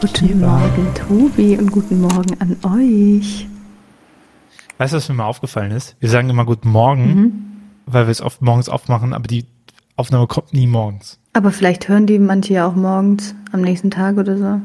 Guten 0.00 0.40
Morgen, 0.40 0.94
Tobi, 0.94 1.58
und 1.58 1.70
guten 1.70 2.00
Morgen 2.00 2.34
an 2.40 2.56
euch. 2.62 3.46
Weißt 4.78 4.94
du, 4.94 4.96
was 4.96 5.08
mir 5.10 5.14
mal 5.16 5.26
aufgefallen 5.26 5.72
ist? 5.72 5.94
Wir 6.00 6.08
sagen 6.08 6.30
immer 6.30 6.46
Guten 6.46 6.70
Morgen, 6.70 7.04
mhm. 7.04 7.32
weil 7.84 8.06
wir 8.06 8.10
es 8.10 8.22
oft 8.22 8.40
morgens 8.40 8.70
aufmachen, 8.70 9.12
aber 9.12 9.28
die 9.28 9.44
Aufnahme 9.96 10.26
kommt 10.26 10.54
nie 10.54 10.66
morgens. 10.66 11.18
Aber 11.34 11.50
vielleicht 11.50 11.88
hören 11.88 12.06
die 12.06 12.18
manche 12.18 12.54
ja 12.54 12.66
auch 12.66 12.74
morgens 12.74 13.34
am 13.52 13.60
nächsten 13.60 13.90
Tag 13.90 14.16
oder 14.16 14.38
so. 14.38 14.60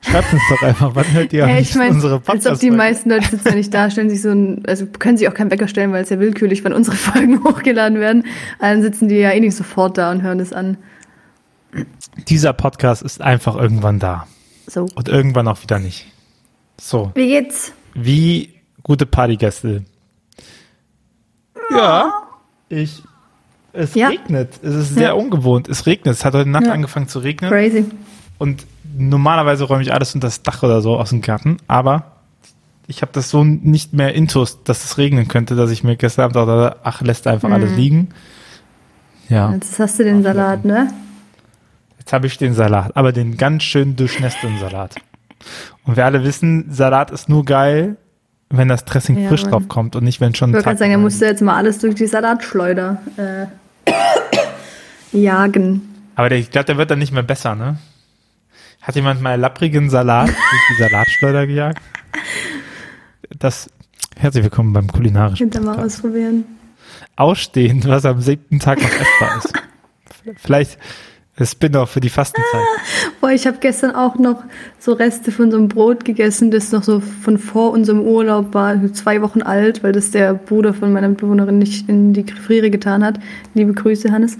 Schreibt 0.00 0.32
uns 0.32 0.42
doch 0.48 0.62
einfach, 0.62 0.94
wann 0.94 1.12
hört 1.12 1.34
ihr 1.34 1.46
ja, 1.46 1.58
ich 1.58 1.74
mein, 1.74 1.90
unsere 1.90 2.18
Podcasts? 2.18 2.46
Als 2.46 2.56
ob 2.56 2.60
die 2.60 2.70
meisten 2.70 3.10
Leute 3.10 3.28
sitzen 3.28 3.48
ja 3.48 3.54
nicht 3.54 3.74
da, 3.74 3.90
stellen 3.90 4.08
sich 4.08 4.22
so 4.22 4.30
ein, 4.30 4.62
also 4.66 4.86
können 4.86 5.18
sich 5.18 5.28
auch 5.28 5.34
keinen 5.34 5.50
Wecker 5.50 5.68
stellen, 5.68 5.92
weil 5.92 6.02
es 6.02 6.08
ja 6.08 6.18
willkürlich, 6.18 6.64
wann 6.64 6.72
unsere 6.72 6.96
Folgen 6.96 7.44
hochgeladen 7.44 8.00
werden. 8.00 8.24
Dann 8.58 8.80
sitzen 8.80 9.08
die 9.08 9.16
ja 9.16 9.32
eh 9.32 9.40
nicht 9.40 9.54
sofort 9.54 9.98
da 9.98 10.10
und 10.10 10.22
hören 10.22 10.40
es 10.40 10.54
an. 10.54 10.78
Dieser 12.28 12.52
Podcast 12.52 13.02
ist 13.02 13.20
einfach 13.20 13.56
irgendwann 13.56 13.98
da. 13.98 14.26
So. 14.66 14.86
Und 14.94 15.08
irgendwann 15.08 15.48
auch 15.48 15.62
wieder 15.62 15.78
nicht. 15.78 16.06
So. 16.80 17.12
Wie 17.14 17.28
geht's? 17.28 17.72
Wie 17.94 18.54
gute 18.82 19.06
Partygäste. 19.06 19.84
Ja. 21.70 22.22
Ich. 22.68 23.02
Es 23.72 23.94
ja. 23.94 24.08
regnet. 24.08 24.58
Es 24.62 24.74
ist 24.74 24.94
sehr 24.94 25.08
ja. 25.08 25.12
ungewohnt. 25.12 25.68
Es 25.68 25.86
regnet. 25.86 26.14
Es 26.14 26.24
hat 26.24 26.34
heute 26.34 26.48
Nacht 26.48 26.66
ja. 26.66 26.72
angefangen 26.72 27.08
zu 27.08 27.20
regnen. 27.20 27.50
Crazy. 27.50 27.84
Und 28.38 28.66
normalerweise 28.96 29.64
räume 29.64 29.82
ich 29.82 29.92
alles 29.92 30.14
unter 30.14 30.26
das 30.26 30.42
Dach 30.42 30.62
oder 30.62 30.80
so 30.80 30.96
aus 30.96 31.10
dem 31.10 31.20
Garten, 31.20 31.58
aber 31.68 32.12
ich 32.86 33.02
habe 33.02 33.12
das 33.12 33.30
so 33.30 33.44
nicht 33.44 33.92
mehr 33.92 34.14
intus, 34.14 34.64
dass 34.64 34.84
es 34.84 34.98
regnen 34.98 35.28
könnte, 35.28 35.54
dass 35.54 35.70
ich 35.70 35.84
mir 35.84 35.96
gestern 35.96 36.24
Abend 36.24 36.36
dachte, 36.36 36.76
ach, 36.82 37.02
lässt 37.02 37.26
einfach 37.26 37.48
mhm. 37.48 37.54
alles 37.54 37.76
liegen. 37.76 38.08
Ja. 39.28 39.52
Jetzt 39.52 39.78
hast 39.78 39.98
du 39.98 40.04
den 40.04 40.22
Salat, 40.22 40.64
ne? 40.64 40.92
Jetzt 42.10 42.14
habe 42.16 42.26
ich 42.26 42.38
den 42.38 42.54
Salat, 42.54 42.96
aber 42.96 43.12
den 43.12 43.36
ganz 43.36 43.62
schön 43.62 43.94
durchnässten 43.94 44.58
Salat. 44.58 44.96
Und 45.84 45.96
wir 45.96 46.04
alle 46.04 46.24
wissen, 46.24 46.66
Salat 46.68 47.12
ist 47.12 47.28
nur 47.28 47.44
geil, 47.44 47.98
wenn 48.48 48.66
das 48.66 48.84
Dressing 48.84 49.16
ja, 49.16 49.28
frisch 49.28 49.44
drauf 49.44 49.68
kommt 49.68 49.94
und 49.94 50.02
nicht, 50.02 50.20
wenn 50.20 50.34
schon. 50.34 50.50
Ich 50.50 50.56
würde 50.56 50.76
sagen, 50.76 50.90
er 50.90 50.98
musste 50.98 51.26
jetzt 51.26 51.40
mal 51.40 51.54
alles 51.54 51.78
durch 51.78 51.94
die 51.94 52.08
Salatschleuder 52.08 53.00
äh, 53.16 53.92
jagen. 55.16 55.82
Aber 56.16 56.28
der, 56.28 56.38
ich 56.38 56.50
glaube, 56.50 56.64
der 56.64 56.78
wird 56.78 56.90
dann 56.90 56.98
nicht 56.98 57.12
mehr 57.12 57.22
besser, 57.22 57.54
ne? 57.54 57.78
Hat 58.82 58.96
jemand 58.96 59.22
mal 59.22 59.38
lapprigen 59.38 59.88
Salat 59.88 60.26
durch 60.50 60.62
die 60.70 60.82
Salatschleuder 60.82 61.46
gejagt? 61.46 61.80
Das, 63.38 63.70
herzlich 64.16 64.42
willkommen 64.42 64.72
beim 64.72 64.88
kulinarischen. 64.88 65.52
Hinter 65.52 65.60
mal 65.60 65.78
ausprobieren. 65.78 66.44
Ausstehen, 67.14 67.84
was 67.84 68.04
am 68.04 68.20
siebten 68.20 68.58
Tag 68.58 68.82
noch 68.82 68.90
essbar 68.90 69.38
ist. 69.38 69.52
Vielleicht 70.42 70.76
Spin-off 71.46 71.90
für 71.90 72.00
die 72.00 72.08
Fastenzeit. 72.08 72.60
Boah, 73.20 73.30
ich 73.30 73.46
habe 73.46 73.58
gestern 73.60 73.94
auch 73.94 74.16
noch 74.16 74.44
so 74.78 74.92
Reste 74.92 75.32
von 75.32 75.50
so 75.50 75.56
einem 75.56 75.68
Brot 75.68 76.04
gegessen, 76.04 76.50
das 76.50 76.72
noch 76.72 76.82
so 76.82 77.00
von 77.00 77.38
vor 77.38 77.72
unserem 77.72 78.00
Urlaub 78.00 78.54
war, 78.54 78.92
zwei 78.92 79.22
Wochen 79.22 79.42
alt, 79.42 79.82
weil 79.82 79.92
das 79.92 80.10
der 80.10 80.34
Bruder 80.34 80.74
von 80.74 80.92
meiner 80.92 81.08
Bewohnerin 81.08 81.58
nicht 81.58 81.88
in 81.88 82.12
die 82.12 82.24
Friere 82.24 82.70
getan 82.70 83.04
hat. 83.04 83.20
Liebe 83.54 83.72
Grüße, 83.72 84.10
Hannes. 84.12 84.38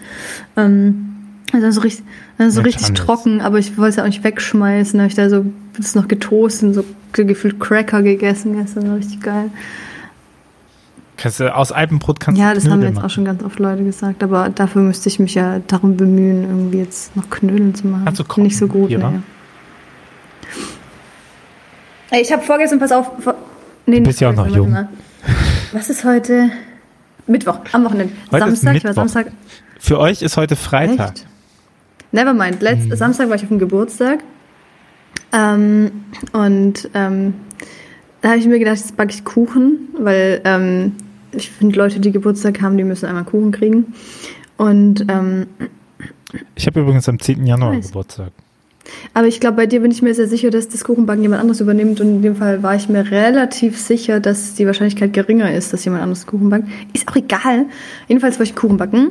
Ähm, 0.57 1.07
also 1.53 1.71
so 1.71 1.81
richtig, 1.81 2.05
also 2.39 2.57
so 2.57 2.61
richtig 2.63 2.93
trocken, 2.93 3.41
aber 3.41 3.59
ich 3.59 3.77
wollte 3.77 3.91
es 3.91 3.97
ja 3.97 4.03
auch 4.05 4.09
nicht 4.09 4.23
wegschmeißen. 4.23 4.99
Da 4.99 5.03
habe 5.03 5.09
ich 5.11 5.17
da 5.17 5.29
so 5.29 5.47
das 5.77 5.95
noch 5.95 6.09
getoastet, 6.09 6.75
so 6.75 6.85
gefühlt 7.13 7.59
Cracker 7.59 8.03
gegessen 8.03 8.57
gestern, 8.57 8.93
richtig 8.95 9.21
geil. 9.21 9.51
Kannst 11.21 11.39
du 11.39 11.55
aus 11.55 11.71
Alpenbrot 11.71 12.19
kannst 12.19 12.41
Ja, 12.41 12.55
das 12.55 12.63
Knödel 12.63 12.73
haben 12.73 12.83
jetzt 12.83 12.95
machen. 12.95 13.05
auch 13.05 13.11
schon 13.11 13.25
ganz 13.27 13.43
oft 13.43 13.59
Leute 13.59 13.85
gesagt, 13.85 14.23
aber 14.23 14.49
dafür 14.49 14.81
müsste 14.81 15.11
ich 15.11 15.19
mich 15.19 15.35
ja 15.35 15.61
darum 15.67 15.97
bemühen, 15.99 16.45
irgendwie 16.45 16.79
jetzt 16.79 17.15
noch 17.15 17.29
Knödel 17.29 17.75
zu 17.75 17.89
machen. 17.89 18.07
Also 18.07 18.25
nicht 18.37 18.57
so 18.57 18.67
gut. 18.67 18.91
Ey, 22.11 22.23
ich 22.23 22.33
habe 22.33 22.43
vorgestern, 22.43 22.79
pass 22.79 22.91
auf, 22.91 23.11
vor, 23.19 23.35
nee, 23.85 23.99
du 23.99 24.05
bist 24.05 24.21
ja 24.21 24.31
auch 24.31 24.35
noch 24.35 24.47
jung. 24.47 24.71
Mal. 24.71 24.89
Was 25.73 25.91
ist 25.91 26.05
heute? 26.05 26.51
Mittwoch, 27.27 27.59
am 27.73 27.85
Wochenende. 27.85 28.15
Heute 28.33 28.47
Samstag, 28.47 28.77
ist 28.77 28.85
Mittwoch. 28.85 28.95
Samstag. 28.95 29.27
Für 29.79 29.99
euch 29.99 30.23
ist 30.23 30.39
heute 30.39 30.57
Freitag. 30.57 31.17
Echt? 31.17 31.27
Nevermind. 32.13 32.63
Letzt, 32.63 32.91
hm. 32.91 32.97
Samstag 32.97 33.29
war 33.29 33.37
ich 33.37 33.43
auf 33.43 33.49
dem 33.49 33.59
Geburtstag. 33.59 34.21
Ähm, 35.33 35.91
und 36.33 36.89
ähm, 36.95 37.35
da 38.23 38.31
habe 38.31 38.39
ich 38.39 38.47
mir 38.47 38.59
gedacht, 38.59 38.79
jetzt 38.79 38.97
backe 38.97 39.13
ich 39.13 39.25
Kuchen, 39.25 39.91
weil 39.99 40.41
ähm, 40.45 40.95
ich 41.33 41.51
finde, 41.51 41.77
Leute, 41.77 42.01
die 42.01 42.13
Geburtstag 42.13 42.61
haben, 42.61 42.77
die 42.77 42.85
müssen 42.85 43.07
einmal 43.07 43.25
Kuchen 43.25 43.53
kriegen. 43.53 43.95
Und 44.57 45.05
ähm, 45.09 45.47
ich 46.55 46.67
habe 46.67 46.81
übrigens 46.81 47.09
am 47.09 47.19
10. 47.19 47.47
Januar. 47.47 47.79
Geburtstag. 47.81 48.33
Aber 49.15 49.27
ich 49.27 49.41
glaube, 49.41 49.57
bei 49.57 49.67
dir 49.67 49.81
bin 49.81 49.91
ich 49.91 50.03
mir 50.03 50.15
sehr 50.15 50.27
sicher, 50.27 50.51
dass 50.51 50.69
das 50.69 50.85
Kuchenbacken 50.85 51.23
jemand 51.23 51.41
anderes 51.41 51.61
übernimmt. 51.61 52.01
Und 52.01 52.09
in 52.09 52.23
dem 52.23 52.37
Fall 52.37 52.63
war 52.63 52.75
ich 52.75 52.89
mir 52.89 53.11
relativ 53.11 53.79
sicher, 53.79 54.21
dass 54.21 54.55
die 54.55 54.67
Wahrscheinlichkeit 54.67 55.13
geringer 55.13 55.53
ist, 55.53 55.73
dass 55.73 55.85
jemand 55.85 56.03
anderes 56.03 56.27
Kuchen 56.27 56.51
backt. 56.51 56.69
Ist 56.93 57.09
auch 57.09 57.17
egal. 57.17 57.67
Jedenfalls 58.09 58.39
wollte 58.39 58.51
ich 58.51 58.57
Kuchen 58.57 58.77
backen. 58.77 59.11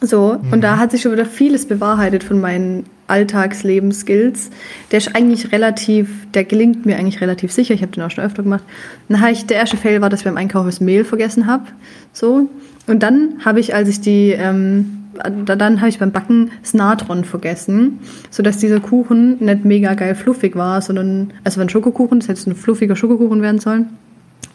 So, 0.00 0.38
mhm. 0.42 0.52
und 0.52 0.60
da 0.62 0.78
hat 0.78 0.90
sich 0.90 1.02
schon 1.02 1.12
wieder 1.12 1.26
vieles 1.26 1.66
bewahrheitet 1.66 2.24
von 2.24 2.40
meinen 2.40 2.84
Alltagslebensskills. 3.12 4.50
Der 4.90 4.98
ist 4.98 5.14
eigentlich 5.14 5.52
relativ, 5.52 6.08
der 6.32 6.44
gelingt 6.44 6.86
mir 6.86 6.96
eigentlich 6.96 7.20
relativ 7.20 7.52
sicher. 7.52 7.74
Ich 7.74 7.82
habe 7.82 7.92
den 7.92 8.02
auch 8.02 8.10
schon 8.10 8.24
öfter 8.24 8.42
gemacht. 8.42 8.64
Der 9.08 9.56
erste 9.56 9.76
Fail 9.76 10.00
war, 10.00 10.08
dass 10.08 10.20
ich 10.20 10.24
beim 10.24 10.38
Einkauf 10.38 10.64
das 10.64 10.80
Mehl 10.80 11.04
vergessen 11.04 11.46
habe. 11.46 11.64
So. 12.12 12.48
Und 12.86 13.02
dann 13.02 13.44
habe 13.44 13.60
ich, 13.60 13.74
als 13.74 13.88
ich 13.88 14.00
die, 14.00 14.30
ähm, 14.30 15.04
dann 15.44 15.80
habe 15.80 15.90
ich 15.90 15.98
beim 15.98 16.10
Backen 16.10 16.52
das 16.62 16.72
Natron 16.72 17.24
vergessen, 17.24 17.98
sodass 18.30 18.56
dieser 18.56 18.80
Kuchen 18.80 19.44
nicht 19.44 19.64
mega 19.64 19.92
geil 19.92 20.14
fluffig 20.14 20.56
war, 20.56 20.80
sondern, 20.80 21.34
also 21.44 21.58
war 21.58 21.66
ein 21.66 21.68
Schokokuchen, 21.68 22.20
das 22.20 22.28
hätte 22.28 22.50
ein 22.50 22.56
fluffiger 22.56 22.96
Schokokuchen 22.96 23.42
werden 23.42 23.60
sollen. 23.60 23.90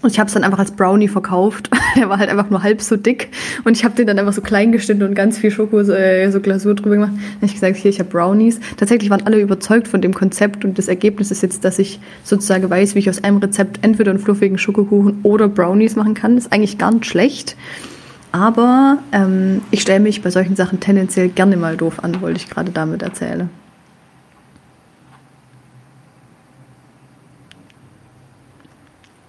Und 0.02 0.12
ich 0.12 0.20
habe 0.20 0.28
es 0.28 0.34
dann 0.34 0.44
einfach 0.44 0.60
als 0.60 0.72
Brownie 0.72 1.08
verkauft. 1.08 1.72
Der 1.96 2.08
war 2.10 2.20
halt 2.20 2.30
einfach 2.30 2.50
nur 2.50 2.62
halb 2.62 2.82
so 2.82 2.96
dick. 2.96 3.30
Und 3.64 3.76
ich 3.76 3.84
habe 3.84 3.96
den 3.96 4.06
dann 4.06 4.20
einfach 4.20 4.34
so 4.34 4.42
klein 4.42 4.72
geschnitten 4.72 5.04
und 5.04 5.16
ganz 5.16 5.40
viel 5.40 5.50
Schoko, 5.50 5.80
äh, 5.80 6.30
so 6.32 6.40
Glasur 6.40 6.76
drüber 6.76 6.96
gemacht. 6.96 7.14
Dann 7.14 7.36
habe 7.36 7.46
ich 7.48 7.54
gesagt, 7.54 7.78
hier, 7.78 7.90
ich 7.90 8.00
habe 8.00 8.10
Brownies. 8.10 8.60
Tatsächlich 8.78 9.10
waren 9.10 9.26
alle 9.26 9.40
überzeugt 9.40 9.88
von 9.88 10.02
dem 10.02 10.14
Konzept. 10.14 10.64
Und 10.64 10.78
das 10.78 10.88
Ergebnis 10.88 11.32
ist 11.32 11.42
jetzt, 11.42 11.66
dass 11.66 11.80
ich 11.80 12.00
sozusagen 12.24 12.70
weiß, 12.70 12.94
wie 12.94 13.00
ich 13.00 13.10
aus 13.10 13.24
einem 13.24 13.38
Rezept 13.38 13.80
entweder 13.82 14.12
einen 14.12 14.20
fluffigen 14.20 14.60
Schokokuchen 14.60 15.20
oder 15.24 15.48
Brownies 15.48 15.96
machen 15.96 16.14
kann. 16.14 16.36
Das 16.36 16.46
ist 16.46 16.54
eigentlich 16.54 16.78
gar 16.78 16.92
nicht 16.92 17.08
schlecht. 17.08 17.56
Aber 18.32 19.00
ähm, 19.14 19.62
ich 19.72 19.82
stelle 19.82 20.00
mich 20.00 20.22
bei 20.22 20.30
solchen 20.30 20.56
Sachen 20.56 20.80
tendenziell 20.80 21.30
gerne 21.30 21.58
mal 21.58 21.76
doof 21.76 22.04
an, 22.04 22.22
wollte 22.22 22.38
ich 22.38 22.50
gerade 22.50 22.72
damit 22.72 23.02
erzählen. 23.02 23.50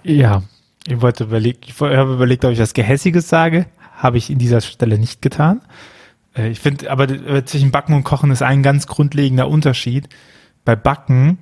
Ja, 0.03 0.41
ich 0.87 1.01
wollte 1.01 1.25
überlegt, 1.25 1.67
ich 1.67 1.79
habe 1.79 2.13
überlegt, 2.13 2.45
ob 2.45 2.51
ich 2.51 2.59
was 2.59 2.73
Gehässiges 2.73 3.29
sage. 3.29 3.67
Habe 3.95 4.17
ich 4.17 4.29
in 4.29 4.39
dieser 4.39 4.61
Stelle 4.61 4.97
nicht 4.97 5.21
getan. 5.21 5.61
Äh, 6.35 6.49
ich 6.49 6.59
finde, 6.59 6.89
aber 6.89 7.07
zwischen 7.45 7.71
Backen 7.71 7.93
und 7.93 8.03
Kochen 8.03 8.31
ist 8.31 8.41
ein 8.41 8.63
ganz 8.63 8.87
grundlegender 8.87 9.47
Unterschied. 9.47 10.09
Bei 10.65 10.75
Backen 10.75 11.39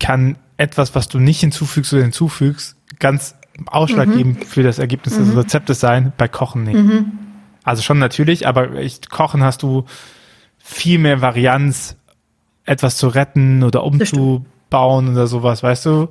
kann 0.00 0.38
etwas, 0.56 0.94
was 0.94 1.08
du 1.08 1.18
nicht 1.18 1.40
hinzufügst 1.40 1.92
oder 1.92 2.02
hinzufügst, 2.02 2.76
ganz 2.98 3.36
ausschlaggebend 3.66 4.40
mhm. 4.40 4.44
für 4.44 4.62
das 4.62 4.78
Ergebnis 4.78 5.18
mhm. 5.18 5.26
des 5.26 5.36
Rezeptes 5.36 5.80
sein, 5.80 6.12
bei 6.16 6.28
Kochen 6.28 6.64
nicht. 6.64 6.76
Mhm. 6.76 7.12
Also 7.62 7.82
schon 7.82 7.98
natürlich, 7.98 8.46
aber 8.46 8.74
ich, 8.74 9.08
Kochen 9.08 9.42
hast 9.42 9.62
du 9.62 9.86
viel 10.58 10.98
mehr 10.98 11.20
Varianz, 11.20 11.96
etwas 12.64 12.96
zu 12.96 13.08
retten 13.08 13.62
oder 13.62 13.84
umzubauen 13.84 15.08
oder 15.10 15.26
sowas, 15.26 15.62
weißt 15.62 15.86
du? 15.86 16.08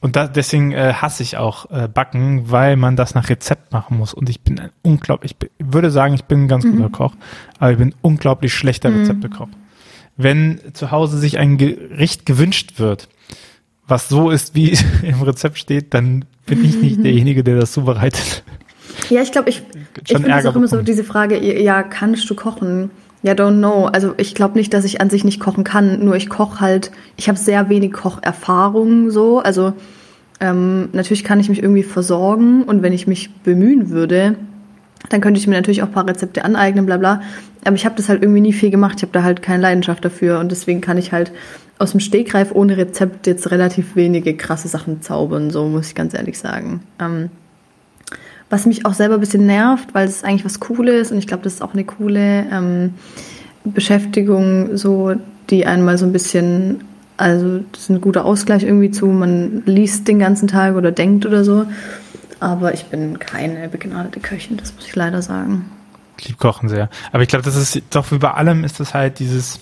Und 0.00 0.14
da, 0.14 0.26
deswegen 0.28 0.72
äh, 0.72 0.92
hasse 0.92 1.22
ich 1.22 1.36
auch 1.36 1.70
äh, 1.70 1.88
Backen, 1.88 2.50
weil 2.50 2.76
man 2.76 2.96
das 2.96 3.14
nach 3.14 3.28
Rezept 3.28 3.72
machen 3.72 3.96
muss. 3.96 4.12
Und 4.12 4.28
ich 4.28 4.42
bin 4.42 4.60
ein 4.60 4.70
unglaublich, 4.82 5.34
ich 5.40 5.66
würde 5.72 5.90
sagen, 5.90 6.14
ich 6.14 6.24
bin 6.24 6.44
ein 6.44 6.48
ganz 6.48 6.64
guter 6.64 6.88
mhm. 6.88 6.92
Koch, 6.92 7.14
aber 7.58 7.72
ich 7.72 7.78
bin 7.78 7.94
unglaublich 8.02 8.52
schlechter 8.54 8.90
mhm. 8.90 9.00
Rezeptekoch. 9.00 9.48
Wenn 10.16 10.60
zu 10.74 10.90
Hause 10.90 11.18
sich 11.18 11.38
ein 11.38 11.56
Gericht 11.56 12.26
gewünscht 12.26 12.78
wird, 12.78 13.08
was 13.88 14.08
so 14.08 14.30
ist, 14.30 14.54
wie 14.54 14.76
im 15.02 15.22
Rezept 15.22 15.58
steht, 15.58 15.94
dann 15.94 16.24
bin 16.44 16.64
ich 16.64 16.76
nicht 16.76 16.98
derjenige, 17.04 17.42
der 17.42 17.56
das 17.58 17.72
zubereitet. 17.72 18.44
Ja, 19.10 19.22
ich 19.22 19.32
glaube, 19.32 19.50
ich, 19.50 19.62
ich 20.06 20.16
finde 20.16 20.48
auch 20.48 20.56
immer 20.56 20.68
so 20.68 20.82
diese 20.82 21.04
Frage, 21.04 21.62
ja, 21.62 21.82
kannst 21.82 22.28
du 22.30 22.34
kochen? 22.34 22.90
Ja, 23.22 23.32
don't 23.32 23.58
know. 23.58 23.86
Also 23.86 24.14
ich 24.18 24.34
glaube 24.34 24.58
nicht, 24.58 24.72
dass 24.72 24.84
ich 24.84 25.00
an 25.00 25.10
sich 25.10 25.24
nicht 25.24 25.40
kochen 25.40 25.64
kann, 25.64 26.04
nur 26.04 26.16
ich 26.16 26.28
koche 26.28 26.60
halt, 26.60 26.92
ich 27.16 27.28
habe 27.28 27.38
sehr 27.38 27.68
wenig 27.68 27.92
Kocherfahrung 27.92 29.10
so. 29.10 29.40
Also 29.40 29.72
ähm, 30.40 30.90
natürlich 30.92 31.24
kann 31.24 31.40
ich 31.40 31.48
mich 31.48 31.62
irgendwie 31.62 31.82
versorgen 31.82 32.62
und 32.64 32.82
wenn 32.82 32.92
ich 32.92 33.06
mich 33.06 33.34
bemühen 33.42 33.90
würde, 33.90 34.36
dann 35.08 35.20
könnte 35.20 35.38
ich 35.38 35.46
mir 35.46 35.54
natürlich 35.54 35.82
auch 35.82 35.88
ein 35.88 35.92
paar 35.92 36.08
Rezepte 36.08 36.44
aneignen, 36.44 36.86
bla 36.86 36.96
bla. 36.96 37.22
Aber 37.64 37.74
ich 37.74 37.84
habe 37.84 37.96
das 37.96 38.08
halt 38.08 38.22
irgendwie 38.22 38.40
nie 38.40 38.52
viel 38.52 38.70
gemacht. 38.70 38.94
Ich 38.98 39.02
habe 39.02 39.12
da 39.12 39.22
halt 39.22 39.42
keine 39.42 39.62
Leidenschaft 39.62 40.04
dafür 40.04 40.38
und 40.38 40.52
deswegen 40.52 40.80
kann 40.80 40.98
ich 40.98 41.12
halt 41.12 41.32
aus 41.78 41.90
dem 41.90 42.00
Stegreif 42.00 42.52
ohne 42.52 42.76
Rezept 42.76 43.26
jetzt 43.26 43.50
relativ 43.50 43.96
wenige 43.96 44.36
krasse 44.36 44.68
Sachen 44.68 45.02
zaubern, 45.02 45.50
so 45.50 45.66
muss 45.66 45.88
ich 45.88 45.94
ganz 45.94 46.14
ehrlich 46.14 46.38
sagen. 46.38 46.80
Ähm, 47.00 47.30
was 48.50 48.66
mich 48.66 48.86
auch 48.86 48.94
selber 48.94 49.14
ein 49.14 49.20
bisschen 49.20 49.46
nervt, 49.46 49.94
weil 49.94 50.06
es 50.06 50.24
eigentlich 50.24 50.44
was 50.44 50.60
Cooles 50.60 51.10
und 51.10 51.18
ich 51.18 51.26
glaube, 51.26 51.42
das 51.42 51.54
ist 51.54 51.62
auch 51.62 51.72
eine 51.72 51.84
coole 51.84 52.46
ähm, 52.52 52.94
Beschäftigung, 53.64 54.76
so, 54.76 55.14
die 55.50 55.66
einmal 55.66 55.98
so 55.98 56.06
ein 56.06 56.12
bisschen, 56.12 56.84
also 57.16 57.60
das 57.72 57.82
ist 57.82 57.90
ein 57.90 58.00
guter 58.00 58.24
Ausgleich 58.24 58.62
irgendwie 58.62 58.90
zu, 58.90 59.06
man 59.06 59.62
liest 59.66 60.06
den 60.06 60.18
ganzen 60.18 60.48
Tag 60.48 60.76
oder 60.76 60.92
denkt 60.92 61.26
oder 61.26 61.44
so. 61.44 61.66
Aber 62.38 62.74
ich 62.74 62.84
bin 62.84 63.18
keine 63.18 63.68
begnadete 63.68 64.20
Köchin, 64.20 64.56
das 64.56 64.74
muss 64.74 64.86
ich 64.86 64.94
leider 64.94 65.22
sagen. 65.22 65.70
Ich 66.18 66.28
liebe 66.28 66.38
Kochen 66.38 66.68
sehr. 66.68 66.88
Aber 67.12 67.22
ich 67.22 67.28
glaube, 67.28 67.44
das 67.44 67.56
ist 67.56 67.82
doch 67.90 68.10
wie 68.12 68.18
bei 68.18 68.30
allem 68.30 68.62
ist 68.62 68.78
das 68.78 68.94
halt 68.94 69.18
dieses 69.18 69.60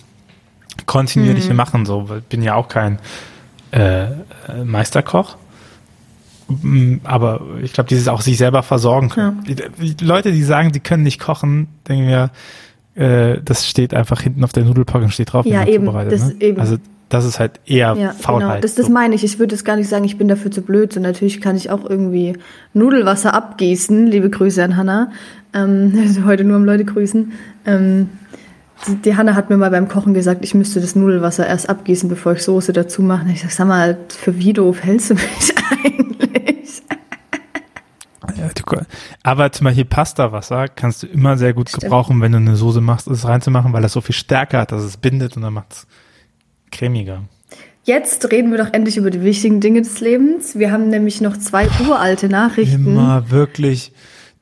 kontinuierliche 0.87 1.51
Mhm. 1.51 1.57
Machen 1.57 1.87
so. 1.87 2.09
Ich 2.19 2.25
bin 2.25 2.43
ja 2.43 2.55
auch 2.55 2.69
kein 2.69 2.99
äh, 3.71 4.07
Meisterkoch. 4.65 5.37
Mm, 6.49 6.97
Aber 7.05 7.41
ich 7.63 7.73
glaube, 7.73 7.89
dieses 7.89 8.09
auch 8.09 8.21
sich 8.21 8.37
selber 8.39 8.63
versorgen 8.63 9.09
können. 9.09 9.43
Die 9.47 10.05
Leute, 10.05 10.33
die 10.33 10.43
sagen, 10.43 10.73
die 10.73 10.81
können 10.81 11.03
nicht 11.03 11.21
kochen, 11.21 11.69
denken 11.89 12.07
wir, 12.09 12.31
äh, 12.95 13.41
das 13.45 13.67
steht 13.67 13.95
einfach 13.95 14.21
hinten 14.21 14.45
auf 14.45 14.53
der 14.53 14.65
Nudelpackung 14.65 15.11
steht 15.11 15.33
drauf, 15.33 15.45
wie 15.45 15.51
Ja, 15.51 15.67
eben, 15.67 15.87
das 16.09 16.29
ne? 16.29 16.35
eben. 16.41 16.61
Also 16.61 16.77
das 17.09 17.25
ist 17.25 17.39
halt 17.39 17.61
eher 17.67 17.95
Ja, 17.99 18.11
Faulheit. 18.13 18.49
genau. 18.51 18.61
Das, 18.61 18.75
das 18.75 18.87
so. 18.87 18.93
meine 18.93 19.15
ich. 19.15 19.25
Ich 19.25 19.39
würde 19.39 19.55
jetzt 19.55 19.65
gar 19.65 19.77
nicht 19.77 19.89
sagen, 19.89 20.05
ich 20.05 20.17
bin 20.19 20.27
dafür 20.29 20.51
zu 20.51 20.63
blöd. 20.63 20.93
So, 20.93 21.01
natürlich 21.01 21.41
kann 21.41 21.57
ich 21.57 21.71
auch 21.71 21.89
irgendwie 21.89 22.35
Nudelwasser 22.73 23.35
abgießen. 23.35 24.07
Liebe 24.07 24.31
Grüße 24.31 24.63
an 24.63 24.77
Hanna. 24.77 25.13
Ähm, 25.53 25.93
also 26.01 26.25
heute 26.25 26.45
nur 26.45 26.57
um 26.57 26.65
Leute 26.65 26.85
grüßen. 26.85 27.33
Ähm, 27.67 28.09
die, 29.05 29.17
Hanna 29.17 29.35
hat 29.35 29.51
mir 29.51 29.57
mal 29.57 29.71
beim 29.71 29.89
Kochen 29.89 30.15
gesagt, 30.15 30.45
ich 30.45 30.55
müsste 30.55 30.81
das 30.81 30.95
Nudelwasser 30.95 31.47
erst 31.47 31.69
abgießen, 31.69 32.09
bevor 32.09 32.33
ich 32.33 32.43
Soße 32.43 32.73
dazu 32.73 33.03
mache. 33.03 33.31
Ich 33.33 33.43
sag, 33.43 33.51
sag 33.51 33.69
mal, 33.69 33.99
für 34.09 34.39
wie 34.39 34.53
doof 34.53 34.83
hältst 34.83 35.11
du 35.11 35.15
mich 35.15 35.25
eigentlich? 35.85 36.83
Aber 39.23 39.51
zum 39.53 39.65
Beispiel 39.65 39.85
Pastawasser 39.85 40.69
kannst 40.69 41.03
du 41.03 41.07
immer 41.07 41.37
sehr 41.37 41.55
gut 41.55 41.71
Stimmt. 41.71 41.85
gebrauchen, 41.85 42.21
wenn 42.21 42.33
du 42.33 42.39
eine 42.39 42.57
Soße 42.57 42.81
machst, 42.81 43.09
es 43.09 43.27
reinzumachen, 43.27 43.73
weil 43.73 43.83
das 43.83 43.93
so 43.93 44.01
viel 44.01 44.15
Stärke 44.15 44.59
hat, 44.59 44.73
dass 44.73 44.83
es 44.83 44.97
bindet 44.97 45.37
und 45.37 45.43
dann 45.43 45.55
macht 45.55 45.73
es 45.73 45.87
cremiger. 46.71 47.23
Jetzt 47.85 48.31
reden 48.31 48.51
wir 48.51 48.59
doch 48.59 48.73
endlich 48.73 48.97
über 48.97 49.11
die 49.11 49.23
wichtigen 49.23 49.61
Dinge 49.61 49.83
des 49.83 50.01
Lebens. 50.01 50.59
Wir 50.59 50.73
haben 50.73 50.89
nämlich 50.89 51.21
noch 51.21 51.37
zwei 51.37 51.69
uralte 51.87 52.29
Nachrichten. 52.29 52.87
Immer 52.87 53.31
wirklich, 53.31 53.93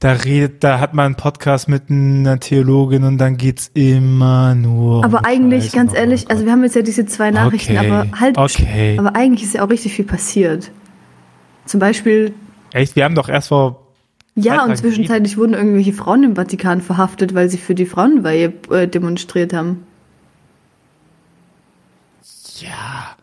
da 0.02 0.12
redet, 0.12 0.64
da 0.64 0.81
hat 0.81 0.94
man 0.94 1.06
einen 1.06 1.14
Podcast 1.14 1.69
mit 1.69 1.88
einer 1.88 2.40
Theologin 2.40 3.04
und 3.04 3.19
dann 3.19 3.37
geht's 3.37 3.70
immer 3.75 4.54
nur. 4.56 4.99
um 4.99 5.04
Aber 5.04 5.25
eigentlich, 5.25 5.64
Scheiße. 5.66 5.76
ganz 5.76 5.94
ehrlich, 5.94 6.28
also 6.28 6.44
wir 6.44 6.50
haben 6.50 6.64
jetzt 6.64 6.75
ja 6.75 6.82
diese 6.82 7.06
zwei 7.06 7.31
Nachrichten, 7.31 7.76
Okay, 7.78 7.90
aber 7.90 8.20
halt, 8.20 8.37
okay. 8.37 8.96
aber 8.99 9.14
eigentlich 9.14 9.44
ist 9.44 9.54
ja 9.54 9.64
auch 9.64 9.70
richtig 9.70 9.94
viel 9.94 10.04
passiert. 10.04 10.72
Zum 11.66 11.78
Beispiel. 11.78 12.34
Echt, 12.72 12.96
wir 12.96 13.04
haben 13.04 13.14
doch 13.14 13.28
erst 13.28 13.49
vor, 13.49 13.87
ja, 14.34 14.64
und 14.64 14.76
zwischenzeitlich 14.76 15.37
wurden 15.37 15.54
irgendwelche 15.54 15.93
Frauen 15.93 16.25
im 16.25 16.37
Vatikan 16.37 16.81
verhaftet, 16.81 17.34
weil 17.34 17.48
sie 17.48 17.58
für 17.58 17.75
die 17.75 17.87
Frauenweihe 17.87 18.52
äh, 18.70 18.88
demonstriert 18.88 19.52
haben. 19.52 19.87
ja, 22.58 23.16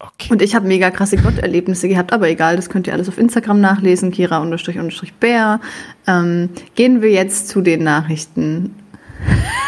okay. 0.00 0.32
Und 0.32 0.42
ich 0.42 0.54
habe 0.54 0.66
mega 0.66 0.90
krasse 0.90 1.16
Gotterlebnisse 1.16 1.88
gehabt, 1.88 2.12
aber 2.12 2.28
egal, 2.28 2.56
das 2.56 2.70
könnt 2.70 2.86
ihr 2.86 2.92
alles 2.92 3.08
auf 3.08 3.18
Instagram 3.18 3.60
nachlesen, 3.60 4.10
Kira 4.10 4.38
unterstrich 4.38 4.78
unterstrich 4.78 5.14
Bär. 5.14 5.60
Ähm, 6.06 6.50
gehen 6.74 7.02
wir 7.02 7.10
jetzt 7.10 7.48
zu 7.48 7.60
den 7.60 7.84
Nachrichten. 7.84 8.74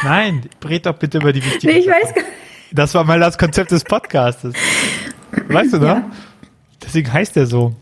Nein, 0.04 0.42
red 0.64 0.86
doch 0.86 0.94
bitte 0.94 1.18
über 1.18 1.32
die 1.32 1.44
wichtigen 1.44 1.72
Nee, 1.72 1.80
ich 1.80 1.86
weiß 1.86 2.14
gar 2.14 2.22
nicht. 2.22 2.26
Das 2.72 2.94
war 2.94 3.04
mal 3.04 3.18
das 3.18 3.36
Konzept 3.36 3.72
des 3.72 3.82
Podcastes. 3.82 4.54
Weißt 5.48 5.72
du 5.72 5.78
noch? 5.78 5.86
Ja. 5.86 6.10
Deswegen 6.82 7.12
heißt 7.12 7.34
der 7.34 7.46
so. 7.46 7.74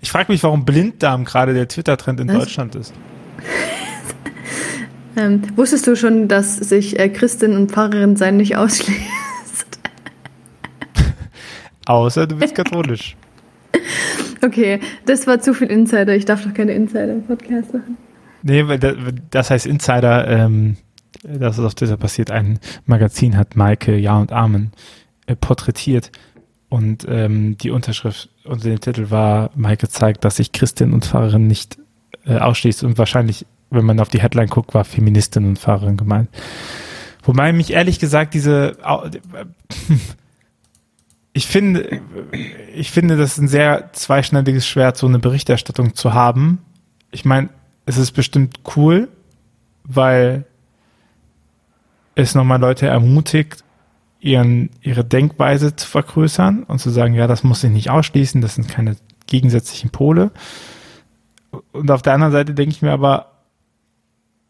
Ich 0.00 0.10
frage 0.10 0.32
mich, 0.32 0.42
warum 0.42 0.64
Blinddarm 0.64 1.24
gerade 1.24 1.54
der 1.54 1.68
Twitter-Trend 1.68 2.20
in 2.20 2.28
Was? 2.28 2.38
Deutschland 2.38 2.74
ist. 2.74 2.92
Ähm, 5.16 5.42
wusstest 5.56 5.88
du 5.88 5.96
schon, 5.96 6.28
dass 6.28 6.54
sich 6.54 6.98
äh, 7.00 7.08
Christin 7.08 7.56
und 7.56 7.72
Pfarrerin 7.72 8.14
sein 8.14 8.36
nicht 8.36 8.56
ausschließt? 8.56 9.00
Außer 11.90 12.28
du 12.28 12.36
bist 12.36 12.54
katholisch. 12.54 13.16
Okay, 14.42 14.80
das 15.04 15.26
war 15.26 15.38
zu 15.40 15.52
viel 15.52 15.68
Insider. 15.68 16.16
Ich 16.16 16.24
darf 16.24 16.42
doch 16.42 16.54
keine 16.54 16.72
Insider 16.72 17.12
im 17.12 17.24
Podcast 17.24 17.74
machen. 17.74 17.98
Nee, 18.42 18.66
weil 18.66 18.78
das, 19.30 19.50
heißt 19.50 19.66
Insider, 19.66 20.26
ähm, 20.26 20.78
das 21.22 21.58
ist 21.58 21.64
auf 21.64 21.74
Twitter 21.74 21.98
passiert. 21.98 22.30
Ein 22.30 22.58
Magazin 22.86 23.36
hat 23.36 23.54
Maike 23.54 23.94
Ja 23.98 24.18
und 24.18 24.32
Amen 24.32 24.72
äh, 25.26 25.36
porträtiert 25.36 26.10
und 26.70 27.06
ähm, 27.06 27.58
die 27.58 27.70
Unterschrift 27.70 28.30
unter 28.44 28.70
dem 28.70 28.80
Titel 28.80 29.10
war, 29.10 29.50
Maike 29.56 29.88
zeigt, 29.88 30.24
dass 30.24 30.36
sich 30.36 30.52
Christin 30.52 30.94
und 30.94 31.04
Pfarrerin 31.04 31.46
nicht 31.46 31.76
äh, 32.24 32.38
ausschließt 32.38 32.82
und 32.82 32.96
wahrscheinlich, 32.96 33.44
wenn 33.68 33.84
man 33.84 34.00
auf 34.00 34.08
die 34.08 34.22
Headline 34.22 34.48
guckt, 34.48 34.72
war 34.72 34.84
Feministin 34.84 35.44
und 35.44 35.58
Pfarrerin 35.58 35.98
gemeint. 35.98 36.30
Wobei 37.24 37.52
mich 37.52 37.74
ehrlich 37.74 37.98
gesagt 37.98 38.32
diese, 38.32 38.78
ich 41.32 41.46
finde, 41.46 42.00
ich 42.74 42.90
finde, 42.90 43.16
das 43.16 43.32
ist 43.32 43.38
ein 43.38 43.48
sehr 43.48 43.92
zweischneidiges 43.92 44.66
Schwert, 44.66 44.96
so 44.96 45.06
eine 45.06 45.18
Berichterstattung 45.18 45.94
zu 45.94 46.12
haben. 46.12 46.58
Ich 47.12 47.24
meine, 47.24 47.50
es 47.86 47.98
ist 47.98 48.12
bestimmt 48.12 48.60
cool, 48.76 49.08
weil 49.84 50.44
es 52.14 52.34
nochmal 52.34 52.60
Leute 52.60 52.86
ermutigt, 52.86 53.64
ihren, 54.20 54.70
ihre 54.82 55.04
Denkweise 55.04 55.74
zu 55.76 55.86
vergrößern 55.86 56.64
und 56.64 56.78
zu 56.78 56.90
sagen, 56.90 57.14
ja, 57.14 57.26
das 57.26 57.42
muss 57.42 57.62
sich 57.62 57.70
nicht 57.70 57.90
ausschließen, 57.90 58.40
das 58.40 58.56
sind 58.56 58.68
keine 58.68 58.96
gegensätzlichen 59.26 59.90
Pole. 59.90 60.30
Und 61.72 61.90
auf 61.90 62.02
der 62.02 62.14
anderen 62.14 62.32
Seite 62.32 62.54
denke 62.54 62.74
ich 62.74 62.82
mir 62.82 62.92
aber, 62.92 63.30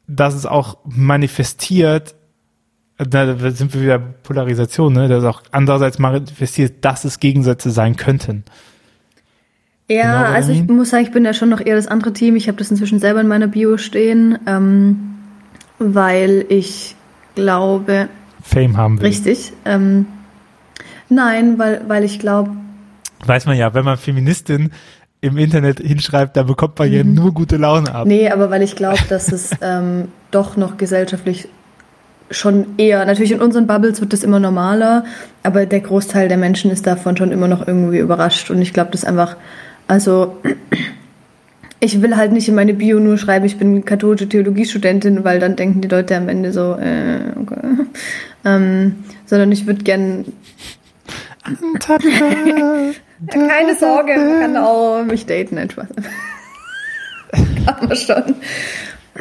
dass 0.07 0.35
es 0.35 0.47
auch 0.47 0.79
manifestiert, 0.85 2.17
da 3.09 3.51
sind 3.51 3.73
wir 3.75 3.83
wieder 3.83 3.99
Polarisation, 3.99 4.93
ne? 4.93 5.09
dass 5.09 5.23
es 5.23 5.29
auch 5.29 5.43
andererseits 5.53 5.99
manifestiert, 5.99 6.85
dass 6.85 7.05
es 7.05 7.21
Gegensätze 7.21 7.71
sein 7.71 7.97
könnten. 7.97 8.45
Ja, 9.89 10.23
Genau, 10.23 10.35
also 10.35 10.53
ich 10.53 10.67
muss 10.69 10.91
sagen, 10.91 11.05
ich 11.05 11.11
bin 11.11 11.25
ja 11.25 11.35
schon 11.35 11.49
noch 11.49 11.61
eher 11.61 11.75
das 11.75 11.89
andere 11.89 12.13
Team. 12.13 12.37
Ich 12.37 12.47
habe 12.47 12.59
das 12.59 12.71
inzwischen 12.71 13.01
selber 13.01 13.21
in 13.21 13.29
meiner 13.29 13.49
Bio 13.49 13.77
stehen, 13.77 14.39
ähm, 14.47 15.15
weil 15.79 16.47
ich 16.49 16.95
glaube, 17.35 18.09
Fame 18.43 18.77
haben 18.77 19.01
will. 19.01 19.07
richtig, 19.07 19.53
ähm, 19.65 20.07
nein, 21.09 21.59
weil, 21.59 21.83
weil 21.89 22.05
ich 22.05 22.19
glaube, 22.21 22.51
Weiß 23.27 23.45
man 23.47 23.57
ja, 23.57 23.75
wenn 23.75 23.85
man 23.85 23.99
Feministin 23.99 24.71
im 25.21 25.37
Internet 25.37 25.81
hinschreibt, 25.81 26.37
da 26.37 26.45
bekommt 26.45 26.79
man 26.79 26.91
ja 26.91 27.05
nur 27.05 27.35
gute 27.35 27.59
Laune 27.59 27.95
ab. 27.95 28.07
nee, 28.07 28.31
aber 28.31 28.51
weil 28.51 28.63
ich 28.63 28.77
glaube, 28.77 29.01
dass 29.09 29.31
es 29.31 29.51
ähm, 29.61 30.09
doch 30.31 30.57
noch 30.57 30.79
gesellschaftlich 30.79 31.49
schon 32.31 32.79
eher, 32.79 33.05
natürlich 33.05 33.33
in 33.33 33.41
unseren 33.41 33.67
Bubbles 33.67 34.01
wird 34.01 34.13
das 34.13 34.23
immer 34.23 34.39
normaler, 34.39 35.05
aber 35.43 35.67
der 35.67 35.81
Großteil 35.81 36.29
der 36.29 36.37
Menschen 36.37 36.71
ist 36.71 36.87
davon 36.87 37.17
schon 37.17 37.33
immer 37.33 37.49
noch 37.49 37.67
irgendwie 37.67 37.99
überrascht 37.99 38.51
und 38.51 38.63
ich 38.63 38.73
glaube, 38.73 38.93
das 38.93 39.05
einfach, 39.05 39.37
also 39.89 40.37
ich 41.81 42.03
will 42.03 42.17
halt 42.17 42.33
nicht 42.33 42.49
in 42.49 42.55
meine 42.55 42.75
Bio 42.75 43.01
nur 43.01 43.19
schreiben, 43.19 43.47
ich 43.47 43.59
bin 43.59 43.85
katholische 43.85 44.29
Theologiestudentin, 44.29 45.25
weil 45.25 45.41
dann 45.41 45.57
denken 45.57 45.81
die 45.81 45.89
Leute 45.89 46.17
am 46.17 46.29
Ende 46.29 46.53
so, 46.53 46.75
äh, 46.75 47.21
okay. 47.41 47.87
ähm, 48.45 49.05
sondern 49.27 49.51
ich 49.51 49.67
würde 49.67 49.83
gern, 49.83 50.27
keine 53.29 53.75
Sorge, 53.75 54.13
man 54.17 54.41
kann 54.41 54.57
auch 54.57 55.05
mich 55.05 55.27
daten 55.27 55.57
etwas. 55.57 55.89
kann 57.67 57.89
man 57.89 57.97
schon. 57.97 58.35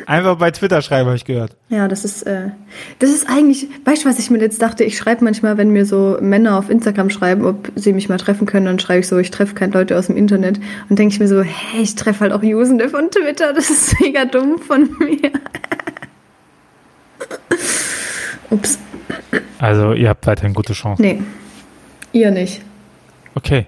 Einfach 0.05 0.37
bei 0.37 0.51
Twitter 0.51 0.81
schreiben, 0.81 1.07
habe 1.07 1.15
ich 1.17 1.25
gehört. 1.25 1.55
Ja, 1.69 1.87
das 1.87 2.05
ist, 2.05 2.23
äh, 2.23 2.49
das 2.99 3.09
ist 3.09 3.27
eigentlich, 3.27 3.67
weißt 3.85 4.05
du, 4.05 4.09
was 4.09 4.19
ich 4.19 4.29
mir 4.29 4.37
jetzt 4.39 4.61
dachte? 4.61 4.83
Ich 4.83 4.97
schreibe 4.97 5.23
manchmal, 5.23 5.57
wenn 5.57 5.71
mir 5.71 5.85
so 5.85 6.17
Männer 6.21 6.57
auf 6.59 6.69
Instagram 6.69 7.09
schreiben, 7.09 7.43
ob 7.45 7.71
sie 7.75 7.93
mich 7.93 8.07
mal 8.07 8.17
treffen 8.17 8.45
können, 8.45 8.67
dann 8.67 8.77
schreibe 8.79 8.99
ich 8.99 9.07
so, 9.07 9.17
ich 9.17 9.31
treffe 9.31 9.55
keine 9.55 9.73
Leute 9.73 9.97
aus 9.97 10.05
dem 10.07 10.15
Internet. 10.15 10.59
Und 10.89 10.99
denke 10.99 11.13
ich 11.13 11.19
mir 11.19 11.27
so, 11.27 11.41
hey, 11.41 11.81
ich 11.81 11.95
treffe 11.95 12.21
halt 12.21 12.33
auch 12.33 12.43
Usende 12.43 12.87
von 12.89 13.09
Twitter, 13.09 13.51
das 13.53 13.69
ist 13.71 13.99
mega 13.99 14.25
dumm 14.25 14.59
von 14.59 14.89
mir. 14.99 15.31
Ups, 18.51 18.79
Also 19.59 19.93
ihr 19.93 20.09
habt 20.09 20.25
weiterhin 20.27 20.53
gute 20.53 20.73
Chancen. 20.73 21.01
nee, 21.01 21.21
ihr 22.13 22.31
nicht. 22.31 22.61
Okay. 23.35 23.67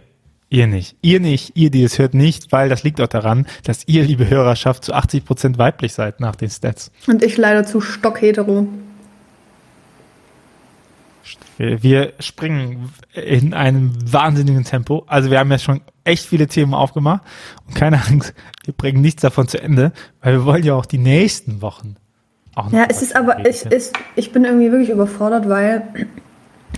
Ihr 0.52 0.68
nicht. 0.68 0.98
Ihr 1.02 1.22
nicht. 1.22 1.54
Ihr, 1.56 1.72
die 1.72 1.82
es 1.82 1.98
hört, 1.98 2.14
nicht, 2.14 2.52
weil 2.52 2.68
das 2.68 2.84
liegt 2.84 3.00
auch 3.00 3.08
daran, 3.08 3.48
dass 3.64 3.88
ihr, 3.88 4.04
liebe 4.04 4.30
Hörerschaft, 4.30 4.84
zu 4.84 4.94
80 4.94 5.24
Prozent 5.24 5.58
weiblich 5.58 5.94
seid 5.94 6.20
nach 6.20 6.36
den 6.36 6.50
Stats. 6.50 6.92
Und 7.08 7.24
ich 7.24 7.38
leider 7.38 7.66
zu 7.66 7.80
stockhetero. 7.80 8.68
Wir, 11.58 12.12
springen 12.20 12.92
in 13.14 13.54
einem 13.54 13.94
wahnsinnigen 14.12 14.66
Tempo. 14.66 15.06
Also 15.08 15.32
wir 15.32 15.40
haben 15.40 15.50
jetzt 15.52 15.64
schon 15.64 15.80
echt 16.04 16.26
viele 16.26 16.48
Themen 16.48 16.74
aufgemacht 16.74 17.22
und 17.66 17.76
keine 17.76 18.04
Angst, 18.06 18.34
wir 18.66 18.74
bringen 18.74 19.00
nichts 19.00 19.22
davon 19.22 19.48
zu 19.48 19.62
Ende, 19.62 19.94
weil 20.22 20.34
wir 20.34 20.46
wollen 20.46 20.66
ja 20.66 20.74
auch 20.74 20.86
die 20.86 20.98
nächsten 20.98 21.62
Wochen 21.62 21.96
auch 22.56 22.66
noch 22.66 22.74
Ja, 22.74 22.88
es 22.90 23.02
ist 23.02 23.16
aber, 23.16 23.46
ich, 23.48 23.66
ist, 23.68 23.94
ich 24.18 24.34
bin 24.34 24.44
irgendwie 24.44 24.70
wirklich 24.72 24.90
überfordert, 24.90 25.48
weil 25.48 25.84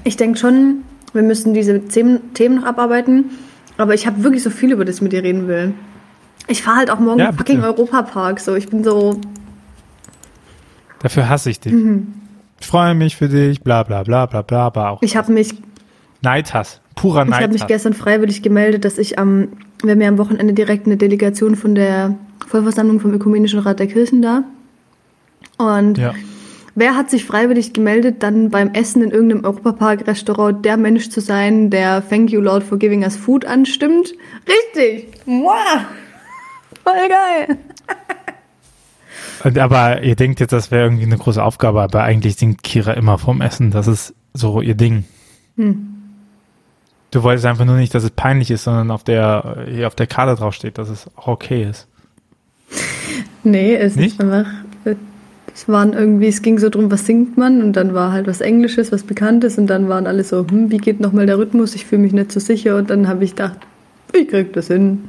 ich 0.04 0.16
denke 0.16 0.38
schon, 0.38 0.84
wir 1.14 1.24
müssen 1.24 1.56
diese 1.56 1.88
Themen 1.88 2.56
noch 2.56 2.66
abarbeiten, 2.66 3.32
aber 3.78 3.94
ich 3.94 4.06
habe 4.08 4.24
wirklich 4.24 4.44
so 4.44 4.50
viel, 4.50 4.72
über 4.72 4.86
das 4.86 4.98
ich 4.98 5.02
mit 5.02 5.12
dir 5.14 5.24
reden 5.24 5.48
will. 5.48 5.74
Ich 6.48 6.62
fahre 6.64 6.78
halt 6.78 6.90
auch 6.92 7.00
morgen 7.00 7.20
Ja, 7.20 7.30
im 7.30 7.38
fucking 7.38 7.58
bitte. 7.58 7.68
Europapark, 7.68 8.40
so 8.40 8.56
ich 8.56 8.70
bin 8.70 8.84
so, 8.84 9.20
Dafür 11.00 11.28
hasse 11.30 11.50
ich 11.50 11.60
dich. 11.60 11.74
Mhm. 11.74 12.14
Ich 12.60 12.68
freue 12.68 12.96
mich 12.96 13.18
für 13.18 13.28
dich, 13.28 13.62
bla 13.62 13.84
bla 13.84 14.04
bla 14.04 14.26
bla 14.26 14.42
bla, 14.42 14.66
aber 14.68 14.90
auch. 14.90 15.02
Ich 15.02 15.18
habe 15.18 15.34
mich, 15.34 15.54
Neidhass, 16.22 16.80
purer 16.96 17.26
ich 17.26 17.34
habe 17.34 17.48
mich 17.50 17.62
Neidhass. 17.62 17.68
gestern 17.68 17.94
freiwillig 17.94 18.42
gemeldet, 18.42 18.86
dass 18.86 18.98
ich 18.98 19.20
am, 19.20 19.50
wir 19.84 19.92
haben 19.92 20.02
ja 20.02 20.08
am 20.08 20.18
Wochenende 20.18 20.54
direkt 20.54 20.86
eine 20.86 20.96
Delegation 20.96 21.56
von 21.58 21.76
der 21.76 22.16
Vollversammlung 22.48 23.00
vom 23.02 23.14
Ökumenischen 23.14 23.60
Rat 23.60 23.80
der 23.80 23.88
Kirchen 23.88 24.22
da. 24.22 24.44
Und 25.58 25.98
Ja. 25.98 26.14
Wer 26.76 26.96
hat 26.96 27.10
sich 27.10 27.26
freiwillig 27.26 27.74
gemeldet, 27.74 28.24
dann 28.24 28.50
beim 28.50 28.74
Essen 28.74 29.02
in 29.02 29.12
irgendeinem 29.12 29.46
Europapark-Restaurant 29.46 30.64
der 30.64 30.78
Mensch 30.78 31.10
zu 31.10 31.20
sein, 31.20 31.70
der 31.70 32.08
Thank 32.08 32.32
you 32.32 32.42
Lord 32.42 32.64
for 32.64 32.78
giving 32.78 33.04
us 33.04 33.16
food 33.16 33.46
anstimmt? 33.46 34.14
Richtig! 34.48 35.08
Wow! 35.26 35.86
Voll 36.84 37.10
geil! 37.10 37.58
Und, 39.44 39.58
aber 39.58 40.04
ihr 40.04 40.16
denkt 40.16 40.40
jetzt, 40.40 40.54
das 40.54 40.72
wäre 40.72 40.84
irgendwie 40.84 41.04
eine 41.04 41.18
große 41.18 41.44
Aufgabe, 41.44 41.82
aber 41.82 42.04
eigentlich 42.04 42.36
singt 42.38 42.64
Kira 42.64 42.94
immer 42.94 43.18
vom 43.18 43.42
Essen. 43.42 43.72
Das 43.72 43.88
ist 43.88 44.14
so 44.34 44.62
ihr 44.62 44.76
Ding. 44.76 45.04
Hm. 45.58 45.90
Du 47.12 47.24
wolltest 47.24 47.46
einfach 47.46 47.66
nur 47.66 47.76
nicht, 47.76 47.94
dass 47.94 48.04
es 48.04 48.10
peinlich 48.10 48.50
ist, 48.50 48.64
sondern 48.64 48.90
auf 48.90 49.04
der, 49.04 49.66
hier 49.70 49.88
auf 49.88 49.96
der 49.96 50.08
Karte 50.08 50.36
draufsteht, 50.36 50.78
dass 50.78 50.90
es 50.90 51.08
auch 51.16 51.28
okay 51.28 51.64
ist. 51.70 51.88
Nee, 53.44 53.76
es 53.76 53.96
Nicht? 53.96 54.14
ist 54.14 54.22
einfach. 54.22 54.52
Es 55.56 55.68
waren 55.68 55.94
irgendwie, 55.94 56.28
es 56.28 56.42
ging 56.42 56.58
so 56.58 56.70
drum, 56.70 56.90
was 56.90 57.06
singt 57.06 57.38
man 57.38 57.62
und 57.62 57.74
dann 57.74 57.94
war 57.94 58.12
halt 58.12 58.26
was 58.26 58.42
Englisches, 58.42 58.92
was 58.92 59.04
Bekanntes 59.04 59.58
und 59.58 59.68
dann 59.68 59.88
waren 59.88 60.08
alle 60.08 60.24
so, 60.24 60.46
hm, 60.48 60.72
wie 60.72 60.78
geht 60.78 61.00
nochmal 61.00 61.28
der 61.28 61.38
Rhythmus? 61.38 61.76
Ich 61.76 61.86
fühle 61.86 62.02
mich 62.02 62.14
nicht 62.14 62.32
so 62.32 62.40
sicher 62.40 62.76
und 62.78 62.90
dann 62.90 63.08
habe 63.08 63.24
ich 63.24 63.32
gedacht, 63.32 63.60
ich 64.14 64.28
krieg 64.28 64.52
das 64.54 64.68
hin. 64.68 65.04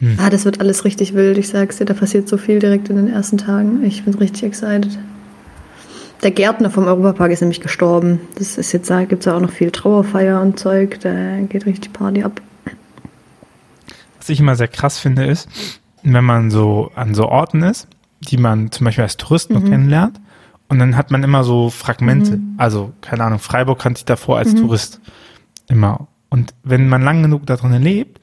Hm. 0.00 0.18
Ah, 0.18 0.28
das 0.28 0.44
wird 0.44 0.60
alles 0.60 0.84
richtig 0.84 1.14
wild, 1.14 1.38
ich 1.38 1.48
sag's 1.48 1.78
dir, 1.78 1.84
da 1.84 1.94
passiert 1.94 2.28
so 2.28 2.36
viel 2.36 2.58
direkt 2.58 2.88
in 2.88 2.96
den 2.96 3.08
ersten 3.08 3.38
Tagen. 3.38 3.84
Ich 3.84 4.04
bin 4.04 4.14
richtig 4.14 4.42
excited. 4.42 4.98
Der 6.24 6.32
Gärtner 6.32 6.70
vom 6.70 6.86
Europapark 6.86 7.30
ist 7.30 7.42
nämlich 7.42 7.60
gestorben. 7.60 8.20
Das 8.38 8.58
ist 8.58 8.72
jetzt, 8.72 8.90
da 8.90 9.04
gibt's 9.04 9.26
ja 9.26 9.36
auch 9.36 9.40
noch 9.40 9.52
viel 9.52 9.70
Trauerfeier 9.70 10.40
und 10.40 10.58
Zeug, 10.58 10.98
da 11.00 11.38
geht 11.48 11.66
richtig 11.66 11.92
Party 11.92 12.24
ab. 12.24 12.40
Was 14.18 14.30
ich 14.30 14.40
immer 14.40 14.56
sehr 14.56 14.68
krass 14.68 14.98
finde, 14.98 15.26
ist, 15.26 15.48
wenn 16.04 16.24
man 16.24 16.50
so 16.50 16.90
an 16.94 17.14
so 17.14 17.28
Orten 17.28 17.62
ist, 17.62 17.88
die 18.20 18.36
man 18.36 18.70
zum 18.70 18.84
Beispiel 18.84 19.02
als 19.04 19.16
Tourist 19.16 19.50
Mhm. 19.50 19.56
noch 19.56 19.64
kennenlernt, 19.64 20.20
und 20.68 20.78
dann 20.78 20.96
hat 20.96 21.10
man 21.10 21.22
immer 21.22 21.44
so 21.44 21.68
Fragmente. 21.70 22.40
Also, 22.56 22.92
keine 23.02 23.24
Ahnung, 23.24 23.38
Freiburg 23.38 23.78
kannte 23.80 23.98
ich 23.98 24.04
davor 24.06 24.36
Mhm. 24.36 24.38
als 24.40 24.54
Tourist. 24.54 25.00
Immer. 25.68 26.08
Und 26.30 26.54
wenn 26.62 26.88
man 26.88 27.02
lang 27.02 27.22
genug 27.22 27.46
da 27.46 27.56
drin 27.56 27.80
lebt, 27.82 28.18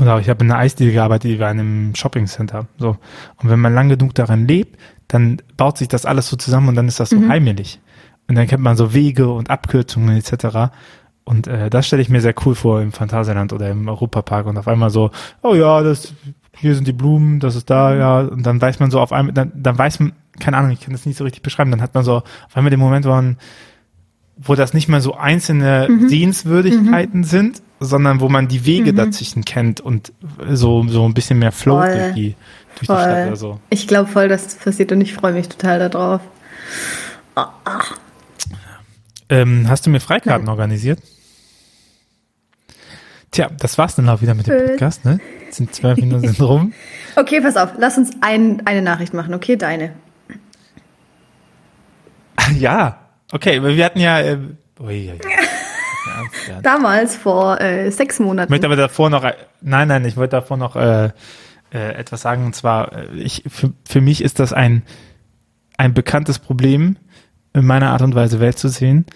oder 0.00 0.18
ich 0.20 0.28
habe 0.28 0.44
in 0.44 0.50
einer 0.50 0.60
Eisdiele 0.60 0.92
gearbeitet, 0.92 1.30
die 1.30 1.38
war 1.38 1.50
in 1.50 1.60
einem 1.60 1.94
Shoppingcenter. 1.94 2.66
So. 2.78 2.96
Und 3.36 3.50
wenn 3.50 3.60
man 3.60 3.74
lang 3.74 3.88
genug 3.88 4.14
darin 4.14 4.46
lebt, 4.46 4.78
dann 5.08 5.42
baut 5.56 5.76
sich 5.78 5.88
das 5.88 6.06
alles 6.06 6.28
so 6.28 6.36
zusammen 6.36 6.68
und 6.68 6.76
dann 6.76 6.88
ist 6.88 7.00
das 7.00 7.10
so 7.10 7.28
heimelig. 7.28 7.80
Und 8.28 8.36
dann 8.36 8.46
kennt 8.46 8.62
man 8.62 8.76
so 8.76 8.94
Wege 8.94 9.30
und 9.30 9.50
Abkürzungen 9.50 10.16
etc. 10.16 10.72
Und 11.24 11.46
äh, 11.46 11.68
das 11.68 11.86
stelle 11.86 12.00
ich 12.02 12.08
mir 12.08 12.20
sehr 12.20 12.34
cool 12.46 12.54
vor 12.54 12.80
im 12.80 12.92
Phantasialand 12.92 13.52
oder 13.52 13.68
im 13.70 13.88
Europapark 13.88 14.46
und 14.46 14.56
auf 14.56 14.68
einmal 14.68 14.90
so, 14.90 15.10
oh 15.42 15.54
ja, 15.54 15.82
das 15.82 16.14
hier 16.56 16.74
sind 16.74 16.86
die 16.86 16.92
Blumen, 16.92 17.40
das 17.40 17.56
ist 17.56 17.70
da, 17.70 17.94
ja, 17.94 18.20
und 18.20 18.44
dann 18.44 18.60
weiß 18.60 18.80
man 18.80 18.90
so 18.90 19.00
auf 19.00 19.12
einmal, 19.12 19.32
dann, 19.32 19.52
dann 19.54 19.76
weiß 19.76 20.00
man, 20.00 20.12
keine 20.38 20.56
Ahnung, 20.56 20.70
ich 20.70 20.80
kann 20.80 20.92
das 20.92 21.06
nicht 21.06 21.16
so 21.16 21.24
richtig 21.24 21.42
beschreiben, 21.42 21.70
dann 21.70 21.82
hat 21.82 21.94
man 21.94 22.04
so 22.04 22.16
auf 22.16 22.56
einmal 22.56 22.70
den 22.70 22.80
Moment, 22.80 23.04
wo 23.04 23.10
man, 23.10 23.36
wo 24.36 24.54
das 24.54 24.74
nicht 24.74 24.88
mehr 24.88 25.00
so 25.00 25.14
einzelne 25.14 25.88
Sehenswürdigkeiten 26.08 27.24
sind, 27.24 27.62
sondern 27.80 28.20
wo 28.20 28.28
man 28.28 28.48
die 28.48 28.64
Wege 28.64 28.94
dazwischen 28.94 29.44
kennt 29.44 29.80
und 29.80 30.12
so, 30.50 30.86
so 30.88 31.04
ein 31.04 31.14
bisschen 31.14 31.38
mehr 31.38 31.52
Flow 31.52 31.78
Voll. 31.78 31.92
durch 31.92 32.14
die, 32.14 32.34
durch 32.76 32.80
die 32.80 32.84
Stadt 32.84 33.26
oder 33.26 33.36
so. 33.36 33.60
Ich 33.70 33.86
glaube 33.86 34.10
voll, 34.10 34.28
dass 34.28 34.44
das 34.44 34.54
passiert 34.56 34.92
und 34.92 35.00
ich 35.00 35.14
freue 35.14 35.32
mich 35.32 35.48
total 35.48 35.88
darauf. 35.88 36.20
Ähm, 39.28 39.68
hast 39.68 39.86
du 39.86 39.90
mir 39.90 40.00
Freikarten 40.00 40.44
Nein. 40.44 40.50
organisiert? 40.50 41.00
Tja, 43.32 43.50
das 43.58 43.78
war's 43.78 43.96
dann 43.96 44.08
auch 44.10 44.20
wieder 44.20 44.34
mit 44.34 44.46
dem. 44.46 44.66
Podcast, 44.66 45.04
ne? 45.06 45.18
Jetzt 45.46 45.56
Sind 45.56 45.74
zwölf 45.74 45.98
Minuten 45.98 46.28
rum. 46.42 46.72
Okay, 47.16 47.40
pass 47.40 47.56
auf, 47.56 47.70
lass 47.78 47.96
uns 47.98 48.10
ein, 48.20 48.66
eine 48.66 48.82
Nachricht 48.82 49.14
machen, 49.14 49.32
okay? 49.34 49.56
Deine. 49.56 49.94
ja, 52.58 52.98
okay, 53.32 53.62
wir 53.62 53.84
hatten 53.84 54.00
ja. 54.00 54.20
Äh, 54.20 54.38
ui, 54.78 55.10
ui. 55.12 55.18
Damals, 56.62 57.16
vor 57.16 57.60
äh, 57.60 57.90
sechs 57.90 58.16
Ich 58.16 58.24
Monaten. 58.24 58.52
möchte 58.52 58.66
aber 58.66 58.76
davor 58.76 59.08
noch, 59.08 59.24
nein, 59.60 59.88
nein, 59.88 60.04
ich 60.04 60.16
wollte 60.16 60.36
davor 60.36 60.56
noch 60.58 60.76
äh, 60.76 61.10
äh, 61.72 61.94
etwas 61.94 62.22
sagen. 62.22 62.44
Und 62.44 62.54
zwar, 62.54 62.92
äh, 62.92 63.06
ich, 63.16 63.44
für, 63.48 63.72
für 63.88 64.00
mich 64.00 64.22
ist 64.22 64.40
das 64.40 64.52
ein, 64.52 64.82
ein 65.78 65.94
bekanntes 65.94 66.38
Problem 66.38 66.96
in 67.54 67.64
meiner 67.64 67.90
Art 67.92 68.02
und 68.02 68.14
Weise 68.14 68.40
Welt 68.40 68.58
zu 68.58 68.68
sehen, 68.68 69.06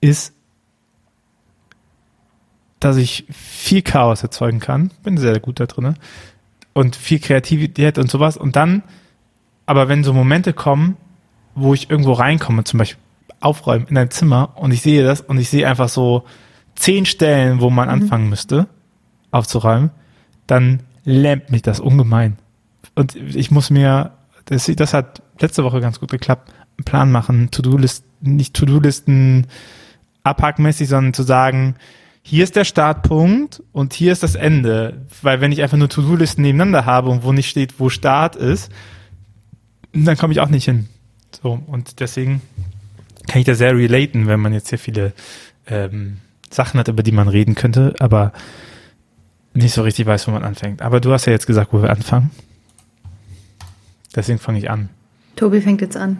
ist, 0.00 0.34
dass 2.84 2.96
ich 2.96 3.24
viel 3.30 3.82
Chaos 3.82 4.22
erzeugen 4.22 4.60
kann. 4.60 4.90
Bin 5.02 5.16
sehr 5.16 5.38
gut 5.40 5.60
da 5.60 5.66
drin. 5.66 5.94
Und 6.72 6.96
viel 6.96 7.20
Kreativität 7.20 7.98
und 7.98 8.10
sowas. 8.10 8.36
Und 8.36 8.56
dann, 8.56 8.82
aber 9.66 9.88
wenn 9.88 10.04
so 10.04 10.12
Momente 10.12 10.52
kommen, 10.52 10.96
wo 11.54 11.74
ich 11.74 11.90
irgendwo 11.90 12.12
reinkomme, 12.12 12.64
zum 12.64 12.78
Beispiel 12.78 13.00
aufräumen 13.40 13.86
in 13.88 13.98
ein 13.98 14.10
Zimmer 14.10 14.56
und 14.56 14.72
ich 14.72 14.82
sehe 14.82 15.04
das 15.04 15.20
und 15.20 15.38
ich 15.38 15.48
sehe 15.48 15.68
einfach 15.68 15.88
so 15.88 16.24
zehn 16.74 17.06
Stellen, 17.06 17.60
wo 17.60 17.70
man 17.70 17.88
anfangen 17.88 18.28
müsste 18.28 18.68
aufzuräumen, 19.30 19.90
dann 20.46 20.82
lähmt 21.04 21.50
mich 21.50 21.62
das 21.62 21.80
ungemein. 21.80 22.38
Und 22.94 23.16
ich 23.16 23.50
muss 23.50 23.70
mir, 23.70 24.12
das, 24.44 24.66
das 24.66 24.94
hat 24.94 25.22
letzte 25.40 25.64
Woche 25.64 25.80
ganz 25.80 26.00
gut 26.00 26.10
geklappt, 26.10 26.52
einen 26.78 26.84
Plan 26.84 27.10
machen, 27.10 27.50
To-Do-Listen, 27.50 28.06
nicht 28.20 28.54
To-Do-Listen 28.54 29.46
abhackmäßig, 30.22 30.88
sondern 30.88 31.14
zu 31.14 31.22
sagen, 31.22 31.74
hier 32.22 32.44
ist 32.44 32.56
der 32.56 32.64
Startpunkt 32.64 33.62
und 33.72 33.92
hier 33.92 34.12
ist 34.12 34.22
das 34.22 34.36
Ende. 34.36 35.02
Weil 35.22 35.40
wenn 35.40 35.52
ich 35.52 35.62
einfach 35.62 35.76
nur 35.76 35.88
To-Do-Listen 35.88 36.42
nebeneinander 36.42 36.86
habe 36.86 37.10
und 37.10 37.24
wo 37.24 37.32
nicht 37.32 37.48
steht, 37.48 37.78
wo 37.78 37.88
Start 37.88 38.36
ist, 38.36 38.70
dann 39.92 40.16
komme 40.16 40.32
ich 40.32 40.40
auch 40.40 40.48
nicht 40.48 40.64
hin. 40.64 40.88
So, 41.42 41.60
und 41.66 42.00
deswegen 42.00 42.40
kann 43.26 43.40
ich 43.40 43.46
da 43.46 43.54
sehr 43.54 43.76
relaten, 43.76 44.26
wenn 44.26 44.40
man 44.40 44.52
jetzt 44.52 44.68
hier 44.68 44.78
viele 44.78 45.12
ähm, 45.66 46.18
Sachen 46.50 46.78
hat, 46.78 46.88
über 46.88 47.02
die 47.02 47.12
man 47.12 47.28
reden 47.28 47.54
könnte, 47.54 47.94
aber 47.98 48.32
nicht 49.54 49.74
so 49.74 49.82
richtig 49.82 50.06
weiß, 50.06 50.28
wo 50.28 50.30
man 50.30 50.44
anfängt. 50.44 50.82
Aber 50.82 51.00
du 51.00 51.12
hast 51.12 51.26
ja 51.26 51.32
jetzt 51.32 51.46
gesagt, 51.46 51.72
wo 51.72 51.82
wir 51.82 51.90
anfangen. 51.90 52.30
Deswegen 54.14 54.38
fange 54.38 54.58
ich 54.58 54.70
an. 54.70 54.88
Tobi 55.36 55.60
fängt 55.60 55.80
jetzt 55.80 55.96
an. 55.96 56.18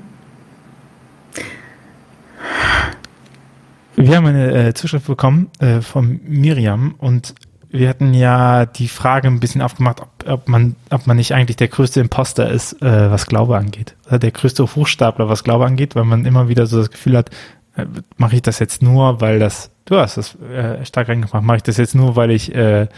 Wir 4.08 4.16
haben 4.16 4.26
eine 4.26 4.68
äh, 4.68 4.74
Zuschrift 4.74 5.06
bekommen 5.06 5.50
äh, 5.60 5.80
von 5.80 6.20
Miriam 6.26 6.94
und 6.98 7.34
wir 7.70 7.88
hatten 7.88 8.12
ja 8.12 8.66
die 8.66 8.88
Frage 8.88 9.28
ein 9.28 9.40
bisschen 9.40 9.62
aufgemacht, 9.62 10.00
ob, 10.00 10.10
ob, 10.28 10.48
man, 10.48 10.76
ob 10.90 11.06
man 11.06 11.16
nicht 11.16 11.32
eigentlich 11.32 11.56
der 11.56 11.68
größte 11.68 12.00
Imposter 12.00 12.50
ist, 12.50 12.82
äh, 12.82 13.10
was 13.10 13.26
Glaube 13.26 13.56
angeht. 13.56 13.96
Oder 14.06 14.18
der 14.18 14.30
größte 14.30 14.62
Hochstapler, 14.74 15.28
was 15.28 15.42
Glaube 15.42 15.64
angeht, 15.64 15.94
weil 15.96 16.04
man 16.04 16.26
immer 16.26 16.48
wieder 16.48 16.66
so 16.66 16.78
das 16.78 16.90
Gefühl 16.90 17.16
hat, 17.16 17.30
äh, 17.76 17.86
mache 18.18 18.36
ich 18.36 18.42
das 18.42 18.58
jetzt 18.58 18.82
nur, 18.82 19.20
weil 19.22 19.38
das, 19.38 19.70
du 19.86 19.96
hast 19.96 20.18
das 20.18 20.36
äh, 20.40 20.84
stark 20.84 21.08
reingemacht, 21.08 21.42
mache 21.42 21.58
ich 21.58 21.62
das 21.62 21.78
jetzt 21.78 21.94
nur, 21.94 22.14
weil 22.14 22.30
ich, 22.30 22.54
äh, 22.54 22.82
äh, 22.82 22.88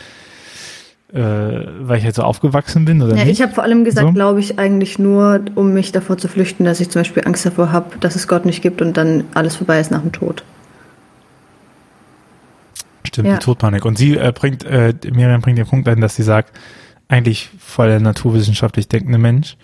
weil 1.12 1.98
ich 1.98 2.04
jetzt 2.04 2.16
so 2.16 2.22
aufgewachsen 2.22 2.84
bin 2.84 3.00
oder 3.00 3.14
Ja, 3.14 3.24
nicht? 3.24 3.34
ich 3.34 3.42
habe 3.42 3.52
vor 3.54 3.62
allem 3.62 3.84
gesagt, 3.84 4.08
So? 4.08 4.12
glaube 4.12 4.40
ich, 4.40 4.58
eigentlich 4.58 4.98
nur, 4.98 5.40
um 5.54 5.72
mich 5.72 5.92
davor 5.92 6.18
zu 6.18 6.26
flüchten, 6.26 6.64
dass 6.64 6.80
ich 6.80 6.90
zum 6.90 7.00
Beispiel 7.00 7.22
Angst 7.26 7.46
davor 7.46 7.70
habe, 7.70 7.96
dass 8.00 8.16
es 8.16 8.26
Gott 8.26 8.44
nicht 8.44 8.62
gibt 8.62 8.82
und 8.82 8.96
dann 8.96 9.24
alles 9.34 9.54
vorbei 9.54 9.78
ist 9.78 9.92
nach 9.92 10.00
dem 10.00 10.10
Tod. 10.10 10.42
Stimmt, 13.06 13.28
Ja. 13.28 13.34
die 13.34 13.44
Todpanik. 13.44 13.84
Und 13.84 13.98
sie 13.98 14.16
äh, 14.16 14.32
bringt, 14.34 14.64
äh, 14.64 14.94
Miriam 15.12 15.40
bringt 15.42 15.58
den 15.58 15.66
Punkt 15.66 15.88
ein, 15.88 16.00
dass 16.00 16.16
sie 16.16 16.22
sagt, 16.22 16.58
eigentlich 17.08 17.50
voll 17.58 17.88
der 17.88 18.00
naturwissenschaftlich 18.00 18.88
denkende 18.88 19.18
Mensch. 19.18 19.56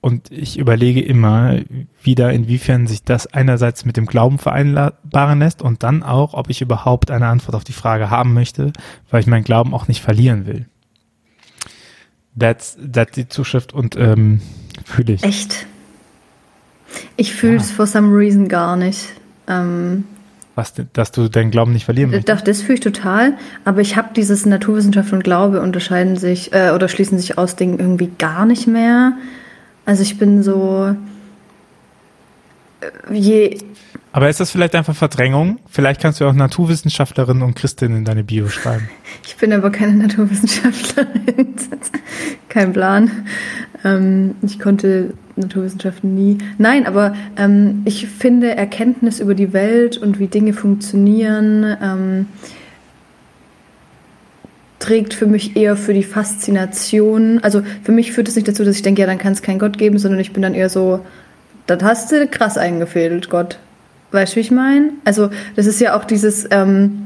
Und 0.00 0.30
ich 0.30 0.56
überlege 0.58 1.00
immer 1.00 1.58
wieder, 2.02 2.32
inwiefern 2.32 2.86
sich 2.86 3.02
das 3.02 3.26
einerseits 3.26 3.84
mit 3.84 3.96
dem 3.96 4.06
Glauben 4.06 4.38
vereinbaren 4.38 5.38
lässt 5.40 5.62
und 5.62 5.82
dann 5.82 6.02
auch, 6.04 6.34
ob 6.34 6.48
ich 6.48 6.60
überhaupt 6.60 7.10
eine 7.10 7.26
Antwort 7.26 7.56
auf 7.56 7.64
die 7.64 7.72
Frage 7.72 8.08
haben 8.10 8.32
möchte, 8.32 8.72
weil 9.10 9.20
ich 9.20 9.26
meinen 9.26 9.42
Glauben 9.44 9.74
auch 9.74 9.88
nicht 9.88 10.02
verlieren 10.02 10.46
will. 10.46 10.66
That's, 12.38 12.76
that's 12.92 13.12
die 13.12 13.28
Zuschrift 13.28 13.72
und 13.72 13.96
ähm, 13.96 14.40
fühle 14.84 15.14
ich. 15.14 15.22
Echt? 15.24 15.66
Ich 17.16 17.34
fühle 17.34 17.54
Ja. 17.56 17.60
es 17.60 17.70
for 17.72 17.86
some 17.86 18.16
reason 18.16 18.46
gar 18.48 18.76
nicht. 18.76 19.08
Ähm, 19.48 20.04
Was, 20.56 20.72
dass 20.94 21.12
du 21.12 21.28
deinen 21.28 21.50
Glauben 21.50 21.72
nicht 21.74 21.84
verlieren 21.84 22.10
möchtest. 22.10 22.40
doch, 22.40 22.42
das 22.42 22.62
fühle 22.62 22.74
ich 22.74 22.80
total. 22.80 23.34
Aber 23.66 23.82
ich 23.82 23.96
habe 23.96 24.08
dieses 24.16 24.46
Naturwissenschaft 24.46 25.12
und 25.12 25.22
Glaube 25.22 25.60
unterscheiden 25.60 26.16
sich 26.16 26.54
äh, 26.54 26.70
oder 26.70 26.88
schließen 26.88 27.18
sich 27.18 27.36
aus 27.36 27.56
Dingen 27.56 27.78
irgendwie 27.78 28.10
gar 28.18 28.46
nicht 28.46 28.66
mehr. 28.66 29.12
Also 29.84 30.02
ich 30.02 30.18
bin 30.18 30.42
so 30.42 30.96
äh, 32.80 33.14
je 33.14 33.58
Aber 34.12 34.30
ist 34.30 34.40
das 34.40 34.50
vielleicht 34.50 34.74
einfach 34.74 34.96
Verdrängung? 34.96 35.58
Vielleicht 35.68 36.00
kannst 36.00 36.22
du 36.22 36.24
auch 36.24 36.32
Naturwissenschaftlerin 36.32 37.42
und 37.42 37.54
Christin 37.54 37.94
in 37.94 38.06
deine 38.06 38.24
Bio 38.24 38.48
schreiben. 38.48 38.88
Ich 39.26 39.36
bin 39.36 39.52
aber 39.52 39.70
keine 39.70 39.92
Naturwissenschaftlerin. 39.92 41.54
Kein 42.48 42.72
Plan. 42.72 43.10
Ähm, 43.84 44.34
ich 44.40 44.58
konnte 44.58 45.12
Naturwissenschaften 45.36 46.14
nie. 46.14 46.38
Nein, 46.58 46.86
aber 46.86 47.14
ähm, 47.36 47.82
ich 47.84 48.06
finde 48.06 48.56
Erkenntnis 48.56 49.20
über 49.20 49.34
die 49.34 49.52
Welt 49.52 49.98
und 49.98 50.18
wie 50.18 50.26
Dinge 50.26 50.52
funktionieren 50.52 51.76
ähm, 51.82 52.26
trägt 54.78 55.14
für 55.14 55.26
mich 55.26 55.56
eher 55.56 55.76
für 55.76 55.94
die 55.94 56.02
Faszination. 56.02 57.40
Also 57.42 57.62
für 57.82 57.92
mich 57.92 58.12
führt 58.12 58.28
es 58.28 58.36
nicht 58.36 58.48
dazu, 58.48 58.64
dass 58.64 58.76
ich 58.76 58.82
denke, 58.82 59.00
ja, 59.00 59.06
dann 59.06 59.18
kann 59.18 59.32
es 59.32 59.42
keinen 59.42 59.58
Gott 59.58 59.78
geben, 59.78 59.98
sondern 59.98 60.20
ich 60.20 60.32
bin 60.32 60.42
dann 60.42 60.54
eher 60.54 60.68
so, 60.68 61.00
das 61.66 61.82
hast 61.82 62.12
du 62.12 62.26
krass 62.28 62.56
eingefädelt, 62.58 63.30
Gott. 63.30 63.58
Weißt 64.12 64.32
du, 64.32 64.36
wie 64.36 64.40
ich 64.40 64.50
meine? 64.50 64.90
Also 65.04 65.30
das 65.56 65.66
ist 65.66 65.80
ja 65.80 65.96
auch 65.96 66.04
dieses, 66.04 66.46
ähm, 66.50 67.05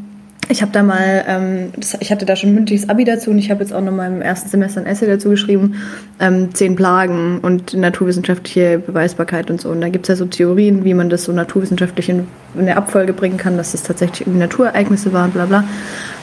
ich 0.50 0.62
habe 0.62 0.72
da 0.72 0.82
mal, 0.82 1.24
ähm, 1.28 1.72
das, 1.76 1.96
ich 2.00 2.10
hatte 2.10 2.26
da 2.26 2.34
schon 2.34 2.52
mündliches 2.52 2.88
Abi 2.88 3.04
dazu 3.04 3.30
und 3.30 3.38
ich 3.38 3.50
habe 3.50 3.60
jetzt 3.60 3.72
auch 3.72 3.80
noch 3.80 3.92
mal 3.92 4.12
im 4.12 4.20
ersten 4.20 4.48
Semester 4.48 4.80
ein 4.80 4.86
Essay 4.86 5.06
dazu 5.06 5.30
geschrieben, 5.30 5.76
ähm, 6.18 6.52
zehn 6.54 6.74
Plagen 6.74 7.38
und 7.38 7.72
naturwissenschaftliche 7.74 8.80
Beweisbarkeit 8.80 9.50
und 9.50 9.60
so. 9.60 9.70
Und 9.70 9.80
da 9.80 9.88
gibt 9.88 10.06
es 10.06 10.08
ja 10.08 10.16
so 10.16 10.26
Theorien, 10.26 10.84
wie 10.84 10.94
man 10.94 11.08
das 11.08 11.24
so 11.24 11.32
naturwissenschaftlich 11.32 12.08
in, 12.08 12.26
in 12.54 12.62
eine 12.62 12.76
Abfolge 12.76 13.12
bringen 13.12 13.36
kann, 13.36 13.56
dass 13.56 13.72
das 13.72 13.84
tatsächlich 13.84 14.22
irgendwie 14.22 14.40
Naturereignisse 14.40 15.12
waren, 15.12 15.30
bla 15.30 15.46
bla. 15.46 15.64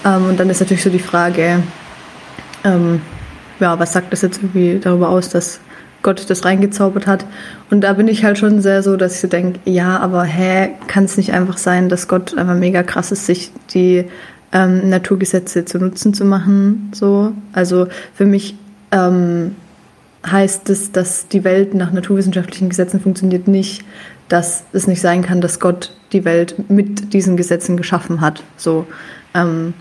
Ähm, 0.06 0.26
und 0.30 0.40
dann 0.40 0.50
ist 0.50 0.60
natürlich 0.60 0.84
so 0.84 0.90
die 0.90 1.00
Frage, 1.00 1.64
ähm, 2.66 3.02
ja, 3.62 3.80
was 3.80 3.94
sagt 3.94 4.12
das 4.12 4.22
jetzt 4.22 4.40
irgendwie 4.44 4.80
darüber 4.80 5.10
aus, 5.10 5.30
dass 5.30 5.62
Gott 6.08 6.30
das 6.30 6.46
reingezaubert 6.46 7.06
hat. 7.06 7.26
Und 7.70 7.82
da 7.82 7.92
bin 7.92 8.08
ich 8.08 8.24
halt 8.24 8.38
schon 8.38 8.62
sehr 8.62 8.82
so, 8.82 8.96
dass 8.96 9.16
ich 9.16 9.20
so 9.20 9.28
denke, 9.28 9.60
ja, 9.66 10.00
aber 10.00 10.24
hä, 10.24 10.70
kann 10.88 11.04
es 11.04 11.18
nicht 11.18 11.34
einfach 11.34 11.58
sein, 11.58 11.90
dass 11.90 12.08
Gott 12.08 12.38
einfach 12.38 12.56
mega 12.56 12.82
krass 12.82 13.12
ist, 13.12 13.26
sich 13.26 13.52
die 13.74 14.06
ähm, 14.54 14.88
Naturgesetze 14.88 15.66
zu 15.66 15.80
Nutzen 15.80 16.14
zu 16.14 16.24
machen. 16.24 16.94
So. 16.96 17.34
Also 17.52 17.88
für 18.14 18.26
mich 18.26 18.56
ähm, 18.94 19.58
heißt 20.26 20.70
es, 20.70 20.94
dass 20.94 21.28
die 21.28 21.44
Welt 21.44 21.74
nach 21.74 21.92
naturwissenschaftlichen 21.92 22.70
Gesetzen 22.70 23.02
funktioniert 23.02 23.50
nicht, 23.50 23.84
dass 24.30 24.64
es 24.72 24.88
nicht 24.88 25.02
sein 25.02 25.24
kann, 25.24 25.42
dass 25.42 25.60
Gott 25.60 25.94
die 26.14 26.24
Welt 26.24 26.70
mit 26.70 27.12
diesen 27.12 27.36
Gesetzen 27.36 27.76
geschaffen 27.76 28.22
hat. 28.22 28.44
So. 28.56 28.88
Ähm, 29.34 29.74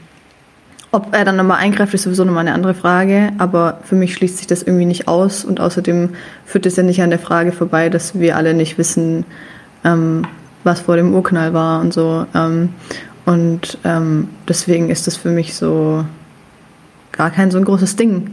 ob 0.92 1.14
er 1.14 1.24
dann 1.24 1.36
nochmal 1.36 1.58
eingreift, 1.58 1.94
ist 1.94 2.04
sowieso 2.04 2.24
nochmal 2.24 2.46
eine 2.46 2.54
andere 2.54 2.74
Frage. 2.74 3.32
Aber 3.38 3.80
für 3.84 3.96
mich 3.96 4.14
schließt 4.14 4.38
sich 4.38 4.46
das 4.46 4.62
irgendwie 4.62 4.86
nicht 4.86 5.08
aus. 5.08 5.44
Und 5.44 5.60
außerdem 5.60 6.10
führt 6.44 6.66
es 6.66 6.76
ja 6.76 6.82
nicht 6.82 7.02
an 7.02 7.10
der 7.10 7.18
Frage 7.18 7.52
vorbei, 7.52 7.88
dass 7.88 8.18
wir 8.18 8.36
alle 8.36 8.54
nicht 8.54 8.78
wissen, 8.78 9.24
ähm, 9.84 10.26
was 10.64 10.80
vor 10.80 10.96
dem 10.96 11.14
Urknall 11.14 11.52
war 11.52 11.80
und 11.80 11.92
so. 11.92 12.26
Ähm, 12.34 12.70
und 13.24 13.78
ähm, 13.84 14.28
deswegen 14.48 14.88
ist 14.88 15.06
das 15.06 15.16
für 15.16 15.30
mich 15.30 15.54
so 15.54 16.04
gar 17.12 17.30
kein 17.30 17.50
so 17.50 17.58
ein 17.58 17.64
großes 17.64 17.96
Ding. 17.96 18.30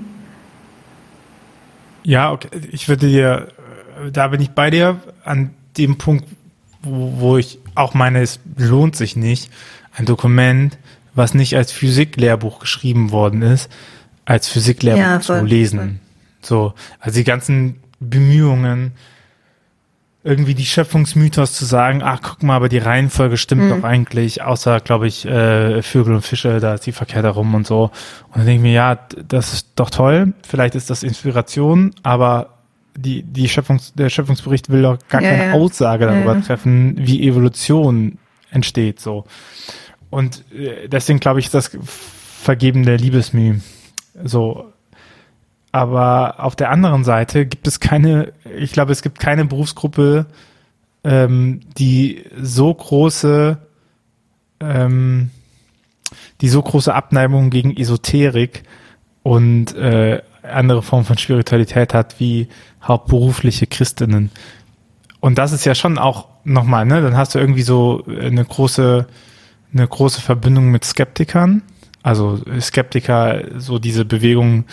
Ja, 2.03 2.31
okay. 2.31 2.49
ich 2.71 2.89
würde 2.89 3.07
dir, 3.07 3.47
da 4.11 4.27
bin 4.27 4.41
ich 4.41 4.51
bei 4.51 4.69
dir 4.69 4.99
an 5.23 5.51
dem 5.77 5.97
Punkt, 5.97 6.25
wo, 6.81 7.13
wo 7.17 7.37
ich 7.37 7.59
auch 7.75 7.93
meine, 7.93 8.21
es 8.21 8.39
lohnt 8.57 8.95
sich 8.95 9.15
nicht, 9.15 9.49
ein 9.95 10.05
Dokument 10.05 10.77
was 11.15 11.33
nicht 11.33 11.55
als 11.55 11.71
Physiklehrbuch 11.71 12.59
geschrieben 12.59 13.11
worden 13.11 13.41
ist, 13.41 13.69
als 14.25 14.47
Physiklehrbuch 14.47 15.01
ja, 15.01 15.19
zu 15.19 15.43
lesen. 15.43 15.99
So, 16.41 16.73
also 16.99 17.17
die 17.17 17.23
ganzen 17.23 17.77
Bemühungen, 17.99 18.93
irgendwie 20.25 20.55
die 20.55 20.65
Schöpfungsmythos 20.65 21.53
zu 21.53 21.65
sagen, 21.65 22.01
ach 22.01 22.21
guck 22.23 22.43
mal, 22.43 22.55
aber 22.55 22.69
die 22.69 22.77
Reihenfolge 22.77 23.35
stimmt 23.35 23.63
mhm. 23.63 23.69
doch 23.69 23.83
eigentlich, 23.83 24.41
außer, 24.41 24.79
glaube 24.79 25.07
ich, 25.07 25.25
äh, 25.25 25.81
Vögel 25.81 26.15
und 26.15 26.21
Fische, 26.21 26.59
da 26.59 26.75
ist 26.75 26.85
die 26.85 26.93
verkehrt 26.93 27.25
herum 27.25 27.53
und 27.53 27.67
so. 27.67 27.91
Und 28.29 28.37
dann 28.37 28.45
denke 28.45 28.55
ich 28.55 28.61
mir, 28.61 28.73
ja, 28.73 28.99
das 29.27 29.53
ist 29.53 29.71
doch 29.75 29.89
toll, 29.89 30.33
vielleicht 30.47 30.75
ist 30.75 30.89
das 30.89 31.03
Inspiration, 31.03 31.91
aber 32.03 32.53
die, 32.95 33.23
die 33.23 33.49
Schöpfungs, 33.49 33.93
der 33.95 34.09
Schöpfungsbericht 34.09 34.69
will 34.69 34.83
doch 34.83 34.97
gar 35.09 35.21
ja, 35.21 35.31
keine 35.31 35.45
ja. 35.47 35.53
Aussage 35.53 36.05
darüber 36.05 36.35
ja, 36.35 36.41
treffen, 36.41 36.95
wie 36.97 37.27
Evolution 37.27 38.17
entsteht, 38.49 38.99
so. 38.99 39.25
Und 40.13 40.43
äh, 40.53 40.87
deswegen 40.87 41.19
glaube 41.19 41.39
ich, 41.39 41.47
ist 41.47 41.55
das 41.55 41.71
vergebene 41.81 42.95
Liebesmüh. 42.97 43.59
So. 44.23 44.71
Aber 45.71 46.39
auf 46.39 46.55
der 46.55 46.69
anderen 46.69 47.03
Seite 47.03 47.47
gibt 47.47 47.65
es 47.65 47.79
keine, 47.79 48.31
ich 48.55 48.73
glaube, 48.73 48.91
es 48.91 49.01
gibt 49.01 49.19
keine 49.19 49.45
Berufsgruppe, 49.45 50.27
ähm, 51.03 51.61
die 51.79 52.25
so 52.39 52.71
große, 52.71 53.57
ähm, 54.59 55.31
die 56.41 56.49
so 56.49 56.61
große 56.61 56.93
Abneigung 56.93 57.49
gegen 57.49 57.75
Esoterik 57.75 58.63
und 59.23 59.75
äh, 59.75 60.21
andere 60.43 60.83
Formen 60.83 61.05
von 61.05 61.17
Spiritualität 61.17 61.95
hat 61.95 62.19
wie 62.19 62.49
hauptberufliche 62.83 63.65
Christinnen. 63.65 64.29
Und 65.21 65.39
das 65.39 65.53
ist 65.53 65.65
ja 65.65 65.73
schon 65.73 65.97
auch 65.97 66.27
nochmal, 66.43 66.85
ne? 66.85 67.01
Dann 67.01 67.17
hast 67.17 67.33
du 67.33 67.39
irgendwie 67.39 67.63
so 67.63 68.05
eine 68.05 68.45
große 68.45 69.07
eine 69.73 69.87
große 69.87 70.21
Verbindung 70.21 70.69
mit 70.71 70.85
Skeptikern. 70.85 71.61
Also 72.01 72.41
Skeptiker, 72.59 73.43
so 73.57 73.79
diese 73.79 74.05
Bewegung, 74.05 74.65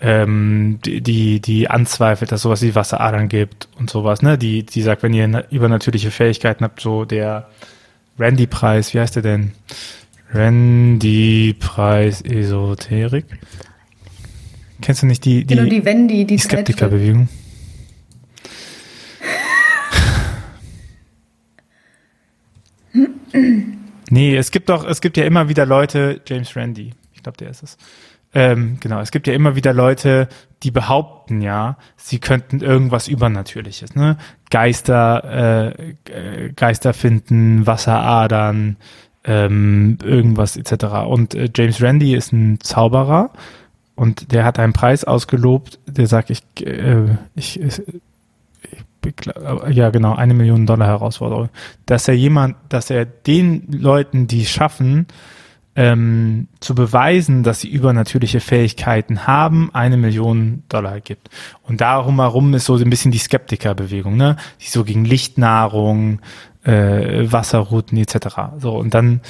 ähm, 0.00 0.78
die, 0.84 1.40
die 1.40 1.68
anzweifelt, 1.68 2.32
dass 2.32 2.42
sowas 2.42 2.62
wie 2.62 2.74
Wasseradern 2.74 3.28
gibt 3.28 3.68
und 3.78 3.90
sowas, 3.90 4.22
ne? 4.22 4.38
Die, 4.38 4.64
die 4.64 4.82
sagt, 4.82 5.02
wenn 5.02 5.12
ihr 5.12 5.44
übernatürliche 5.50 6.10
Fähigkeiten 6.10 6.64
habt, 6.64 6.80
so 6.80 7.04
der 7.04 7.48
Randy-Preis, 8.18 8.94
wie 8.94 9.00
heißt 9.00 9.16
der 9.16 9.22
denn? 9.22 9.52
Randy-Preis 10.32 12.22
Esoterik. 12.22 13.26
Kennst 14.80 15.02
du 15.02 15.06
nicht 15.06 15.24
die, 15.24 15.44
die, 15.44 15.56
genau, 15.56 15.68
die, 15.68 15.84
Wendy, 15.84 16.24
die, 16.24 16.36
die 16.36 16.38
Skeptikerbewegung? 16.38 17.28
Nee, 24.10 24.36
es 24.36 24.50
gibt 24.50 24.68
doch, 24.68 24.86
es 24.86 25.00
gibt 25.00 25.16
ja 25.16 25.24
immer 25.24 25.48
wieder 25.48 25.66
Leute, 25.66 26.20
James 26.26 26.56
Randy, 26.56 26.92
ich 27.12 27.22
glaube, 27.22 27.38
der 27.38 27.50
ist 27.50 27.62
es. 27.62 27.76
Ähm, 28.34 28.76
genau, 28.80 29.00
es 29.00 29.10
gibt 29.10 29.26
ja 29.26 29.32
immer 29.32 29.56
wieder 29.56 29.72
Leute, 29.72 30.28
die 30.62 30.70
behaupten 30.70 31.40
ja, 31.40 31.78
sie 31.96 32.18
könnten 32.18 32.60
irgendwas 32.60 33.08
Übernatürliches, 33.08 33.94
ne? 33.94 34.18
Geister, 34.50 35.72
äh, 36.06 36.50
Geister 36.54 36.92
finden, 36.92 37.66
Wasseradern, 37.66 38.76
ähm, 39.24 39.98
irgendwas 40.02 40.56
etc. 40.56 40.84
Und 41.06 41.34
äh, 41.34 41.48
James 41.54 41.80
Randy 41.80 42.14
ist 42.14 42.32
ein 42.32 42.60
Zauberer 42.60 43.30
und 43.94 44.32
der 44.32 44.44
hat 44.44 44.58
einen 44.58 44.74
Preis 44.74 45.04
ausgelobt, 45.04 45.78
der 45.86 46.06
sagt, 46.06 46.30
ich, 46.30 46.42
äh, 46.66 47.16
ich 47.34 47.60
ja 49.70 49.90
genau, 49.90 50.14
eine 50.14 50.34
Million 50.34 50.66
Dollar 50.66 50.88
Herausforderung, 50.88 51.48
dass 51.86 52.08
er 52.08 52.14
jemand, 52.14 52.56
dass 52.68 52.90
er 52.90 53.04
den 53.04 53.66
Leuten, 53.70 54.26
die 54.26 54.42
es 54.42 54.50
schaffen, 54.50 55.06
ähm, 55.78 56.48
zu 56.58 56.74
beweisen, 56.74 57.44
dass 57.44 57.60
sie 57.60 57.68
übernatürliche 57.68 58.40
Fähigkeiten 58.40 59.28
haben, 59.28 59.70
eine 59.72 59.96
Million 59.96 60.64
Dollar 60.68 61.00
gibt. 61.00 61.30
Und 61.62 61.80
darum 61.80 62.18
herum 62.18 62.52
ist 62.54 62.64
so 62.64 62.74
ein 62.74 62.90
bisschen 62.90 63.12
die 63.12 63.18
Skeptikerbewegung, 63.18 64.16
ne? 64.16 64.36
Die 64.60 64.68
so 64.68 64.82
gegen 64.82 65.04
Lichtnahrung, 65.04 66.20
äh, 66.64 67.30
Wasserrouten 67.30 67.96
etc. 67.96 68.58
So, 68.58 68.76
und 68.76 68.92
dann 68.92 69.20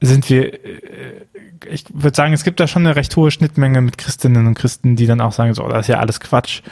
sind 0.00 0.30
wir, 0.30 0.54
äh, 0.54 1.26
ich 1.68 1.84
würde 1.92 2.16
sagen, 2.16 2.32
es 2.32 2.44
gibt 2.44 2.58
da 2.60 2.66
schon 2.66 2.86
eine 2.86 2.96
recht 2.96 3.14
hohe 3.14 3.30
Schnittmenge 3.30 3.82
mit 3.82 3.98
Christinnen 3.98 4.46
und 4.46 4.54
Christen, 4.54 4.96
die 4.96 5.06
dann 5.06 5.20
auch 5.20 5.32
sagen, 5.32 5.52
so, 5.52 5.68
das 5.68 5.80
ist 5.80 5.88
ja 5.88 5.98
alles 5.98 6.20
Quatsch 6.20 6.62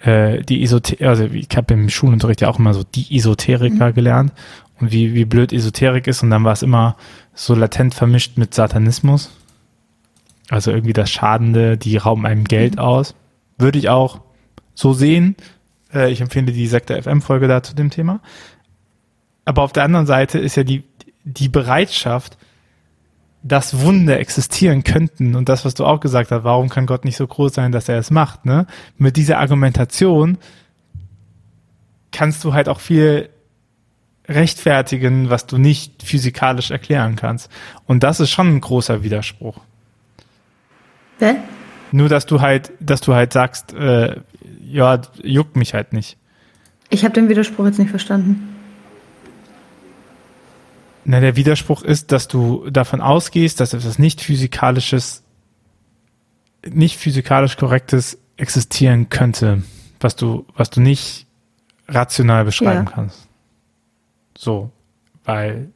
äh, 0.00 0.42
die 0.42 0.62
Esoterik, 0.62 1.02
also 1.02 1.24
ich 1.24 1.48
habe 1.56 1.74
im 1.74 1.88
Schulunterricht 1.88 2.40
ja 2.40 2.48
auch 2.48 2.58
immer 2.58 2.74
so 2.74 2.82
die 2.82 3.16
Esoteriker 3.16 3.90
mhm. 3.90 3.94
gelernt 3.94 4.32
und 4.80 4.92
wie, 4.92 5.14
wie 5.14 5.24
blöd 5.24 5.52
Esoterik 5.52 6.06
ist 6.06 6.22
und 6.22 6.30
dann 6.30 6.44
war 6.44 6.52
es 6.52 6.62
immer 6.62 6.96
so 7.34 7.54
latent 7.54 7.94
vermischt 7.94 8.36
mit 8.36 8.54
Satanismus. 8.54 9.30
Also 10.48 10.70
irgendwie 10.70 10.92
das 10.92 11.10
Schadende, 11.10 11.76
die 11.76 11.96
rauben 11.96 12.26
einem 12.26 12.44
Geld 12.44 12.74
mhm. 12.76 12.80
aus. 12.80 13.14
Würde 13.58 13.78
ich 13.78 13.88
auch 13.88 14.20
so 14.74 14.92
sehen. 14.92 15.34
Äh, 15.92 16.12
ich 16.12 16.20
empfehle 16.20 16.52
die 16.52 16.66
Sektor 16.66 17.02
FM-Folge 17.02 17.48
da 17.48 17.62
zu 17.62 17.74
dem 17.74 17.90
Thema. 17.90 18.20
Aber 19.44 19.62
auf 19.62 19.72
der 19.72 19.84
anderen 19.84 20.06
Seite 20.06 20.38
ist 20.38 20.56
ja 20.56 20.64
die, 20.64 20.84
die 21.24 21.48
Bereitschaft, 21.48 22.36
dass 23.46 23.80
Wunder 23.80 24.18
existieren 24.18 24.82
könnten 24.82 25.36
und 25.36 25.48
das, 25.48 25.64
was 25.64 25.74
du 25.74 25.84
auch 25.84 26.00
gesagt 26.00 26.30
hast, 26.30 26.44
warum 26.44 26.68
kann 26.68 26.86
Gott 26.86 27.04
nicht 27.04 27.16
so 27.16 27.26
groß 27.26 27.54
sein, 27.54 27.72
dass 27.72 27.88
er 27.88 27.98
es 27.98 28.10
macht, 28.10 28.44
ne? 28.44 28.66
Mit 28.98 29.16
dieser 29.16 29.38
Argumentation 29.38 30.38
kannst 32.10 32.42
du 32.44 32.54
halt 32.54 32.68
auch 32.68 32.80
viel 32.80 33.28
rechtfertigen, 34.28 35.30
was 35.30 35.46
du 35.46 35.58
nicht 35.58 36.02
physikalisch 36.02 36.70
erklären 36.70 37.14
kannst. 37.14 37.50
Und 37.86 38.02
das 38.02 38.18
ist 38.18 38.30
schon 38.30 38.48
ein 38.48 38.60
großer 38.60 39.02
Widerspruch. 39.04 39.60
Hä? 41.20 41.36
Nur, 41.92 42.08
dass 42.08 42.26
du 42.26 42.40
halt, 42.40 42.72
dass 42.80 43.00
du 43.00 43.14
halt 43.14 43.32
sagst, 43.32 43.72
äh, 43.74 44.16
ja, 44.60 45.00
juckt 45.22 45.54
mich 45.54 45.74
halt 45.74 45.92
nicht. 45.92 46.16
Ich 46.90 47.04
habe 47.04 47.14
den 47.14 47.28
Widerspruch 47.28 47.66
jetzt 47.66 47.78
nicht 47.78 47.90
verstanden. 47.90 48.55
Na, 51.08 51.20
der 51.20 51.36
Widerspruch 51.36 51.82
ist, 51.82 52.10
dass 52.10 52.26
du 52.26 52.68
davon 52.68 53.00
ausgehst, 53.00 53.60
dass 53.60 53.72
etwas 53.72 54.00
nicht 54.00 54.20
physikalisches, 54.20 55.22
nicht 56.68 56.96
physikalisch 56.98 57.56
korrektes 57.56 58.18
existieren 58.36 59.08
könnte, 59.08 59.62
was 60.00 60.16
du, 60.16 60.46
was 60.56 60.68
du 60.68 60.80
nicht 60.80 61.28
rational 61.86 62.44
beschreiben 62.44 62.86
Ja. 62.86 62.90
kannst. 62.92 63.28
So, 64.36 64.72
weil 65.24 65.70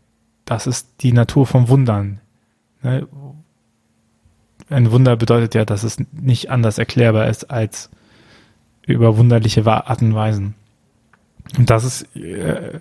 das 0.47 0.67
ist 0.67 0.89
die 1.01 1.13
Natur 1.13 1.47
vom 1.47 1.69
Wundern. 1.69 2.21
Ne? 2.83 3.07
Ein 4.69 4.91
Wunder 4.91 5.15
bedeutet 5.15 5.55
ja, 5.55 5.65
dass 5.65 5.85
es 5.85 5.99
nicht 6.11 6.51
anders 6.51 6.79
erklärbar 6.79 7.29
ist 7.29 7.53
als 7.53 7.89
über 8.85 9.17
wunderliche 9.17 9.65
Arten 9.65 10.07
und 10.07 10.15
Weisen. 10.17 10.55
Und 11.57 11.71
das 11.71 11.85
ist 11.85 12.17
äh, 12.17 12.81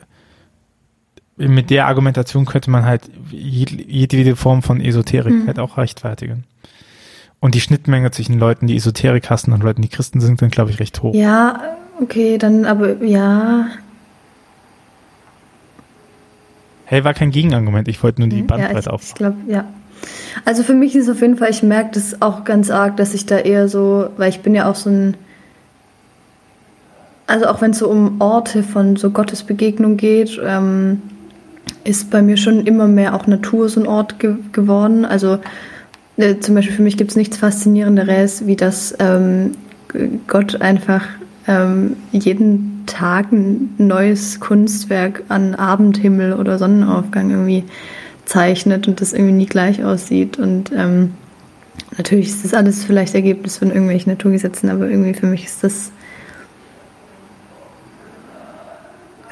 mit 1.39 1.69
der 1.69 1.87
Argumentation 1.87 2.45
könnte 2.45 2.69
man 2.69 2.85
halt 2.85 3.03
jed- 3.31 3.85
jedwede 3.87 4.35
Form 4.35 4.61
von 4.61 4.81
Esoterik 4.81 5.33
Mhm. 5.33 5.47
halt 5.47 5.57
auch 5.59 5.77
rechtfertigen. 5.77 6.43
Und 7.39 7.55
die 7.55 7.61
Schnittmenge 7.61 8.11
zwischen 8.11 8.37
Leuten, 8.37 8.67
die 8.67 8.75
Esoterik 8.75 9.29
hassen 9.29 9.53
und 9.53 9.63
Leuten, 9.63 9.81
die 9.81 9.87
Christen 9.87 10.19
sind, 10.19 10.41
dann 10.41 10.49
glaube 10.49 10.71
ich 10.71 10.79
recht 10.79 11.01
hoch. 11.01 11.15
Ja, 11.15 11.61
okay, 12.01 12.37
dann 12.37 12.65
aber 12.65 13.01
ja. 13.03 13.67
Hey, 16.85 17.03
war 17.03 17.13
kein 17.13 17.31
Gegenargument, 17.31 17.87
ich 17.87 18.01
wollte 18.03 18.19
nur 18.21 18.29
die 18.29 18.37
ja, 18.37 18.41
ich, 18.41 18.47
Bandbreite 18.47 18.79
ich 18.79 18.87
aufmachen. 18.89 19.15
glaube, 19.17 19.37
ja. 19.47 19.65
Also 20.45 20.63
für 20.63 20.73
mich 20.73 20.95
ist 20.95 21.03
es 21.07 21.15
auf 21.15 21.21
jeden 21.21 21.37
Fall, 21.37 21.49
ich 21.49 21.61
merke 21.63 21.91
das 21.93 22.21
auch 22.21 22.43
ganz 22.45 22.69
arg, 22.71 22.97
dass 22.97 23.13
ich 23.13 23.25
da 23.25 23.37
eher 23.37 23.67
so, 23.69 24.09
weil 24.17 24.29
ich 24.29 24.39
bin 24.41 24.55
ja 24.55 24.69
auch 24.69 24.75
so 24.75 24.89
ein, 24.89 25.15
also 27.27 27.45
auch 27.47 27.61
wenn 27.61 27.71
es 27.71 27.79
so 27.79 27.87
um 27.89 28.19
Orte 28.21 28.63
von 28.63 28.95
so 28.95 29.11
Gottesbegegnung 29.11 29.97
geht, 29.97 30.39
ähm, 30.43 31.01
ist 31.83 32.11
bei 32.11 32.21
mir 32.21 32.37
schon 32.37 32.65
immer 32.65 32.87
mehr 32.87 33.15
auch 33.15 33.27
Natur 33.27 33.69
so 33.69 33.79
ein 33.79 33.87
Ort 33.87 34.19
ge 34.19 34.35
geworden. 34.51 35.05
Also 35.05 35.39
äh, 36.17 36.39
zum 36.39 36.55
Beispiel 36.55 36.75
für 36.75 36.81
mich 36.81 36.97
gibt 36.97 37.11
es 37.11 37.17
nichts 37.17 37.37
Faszinierenderes, 37.37 38.45
wie 38.45 38.55
dass 38.55 38.95
ähm, 38.99 39.51
Gott 40.27 40.61
einfach 40.61 41.05
ähm, 41.47 41.95
jeden 42.11 42.83
Tag 42.85 43.31
ein 43.31 43.73
neues 43.77 44.39
Kunstwerk 44.39 45.23
an 45.29 45.55
Abendhimmel 45.55 46.33
oder 46.33 46.57
Sonnenaufgang 46.57 47.31
irgendwie 47.31 47.63
zeichnet 48.25 48.87
und 48.87 49.01
das 49.01 49.13
irgendwie 49.13 49.33
nie 49.33 49.45
gleich 49.45 49.83
aussieht. 49.83 50.37
Und 50.37 50.71
ähm, 50.75 51.13
natürlich 51.97 52.27
ist 52.27 52.45
das 52.45 52.53
alles 52.53 52.83
vielleicht 52.83 53.15
Ergebnis 53.15 53.57
von 53.57 53.69
irgendwelchen 53.69 54.11
Naturgesetzen, 54.11 54.69
aber 54.69 54.89
irgendwie 54.89 55.13
für 55.13 55.25
mich 55.25 55.45
ist 55.45 55.63
das 55.63 55.91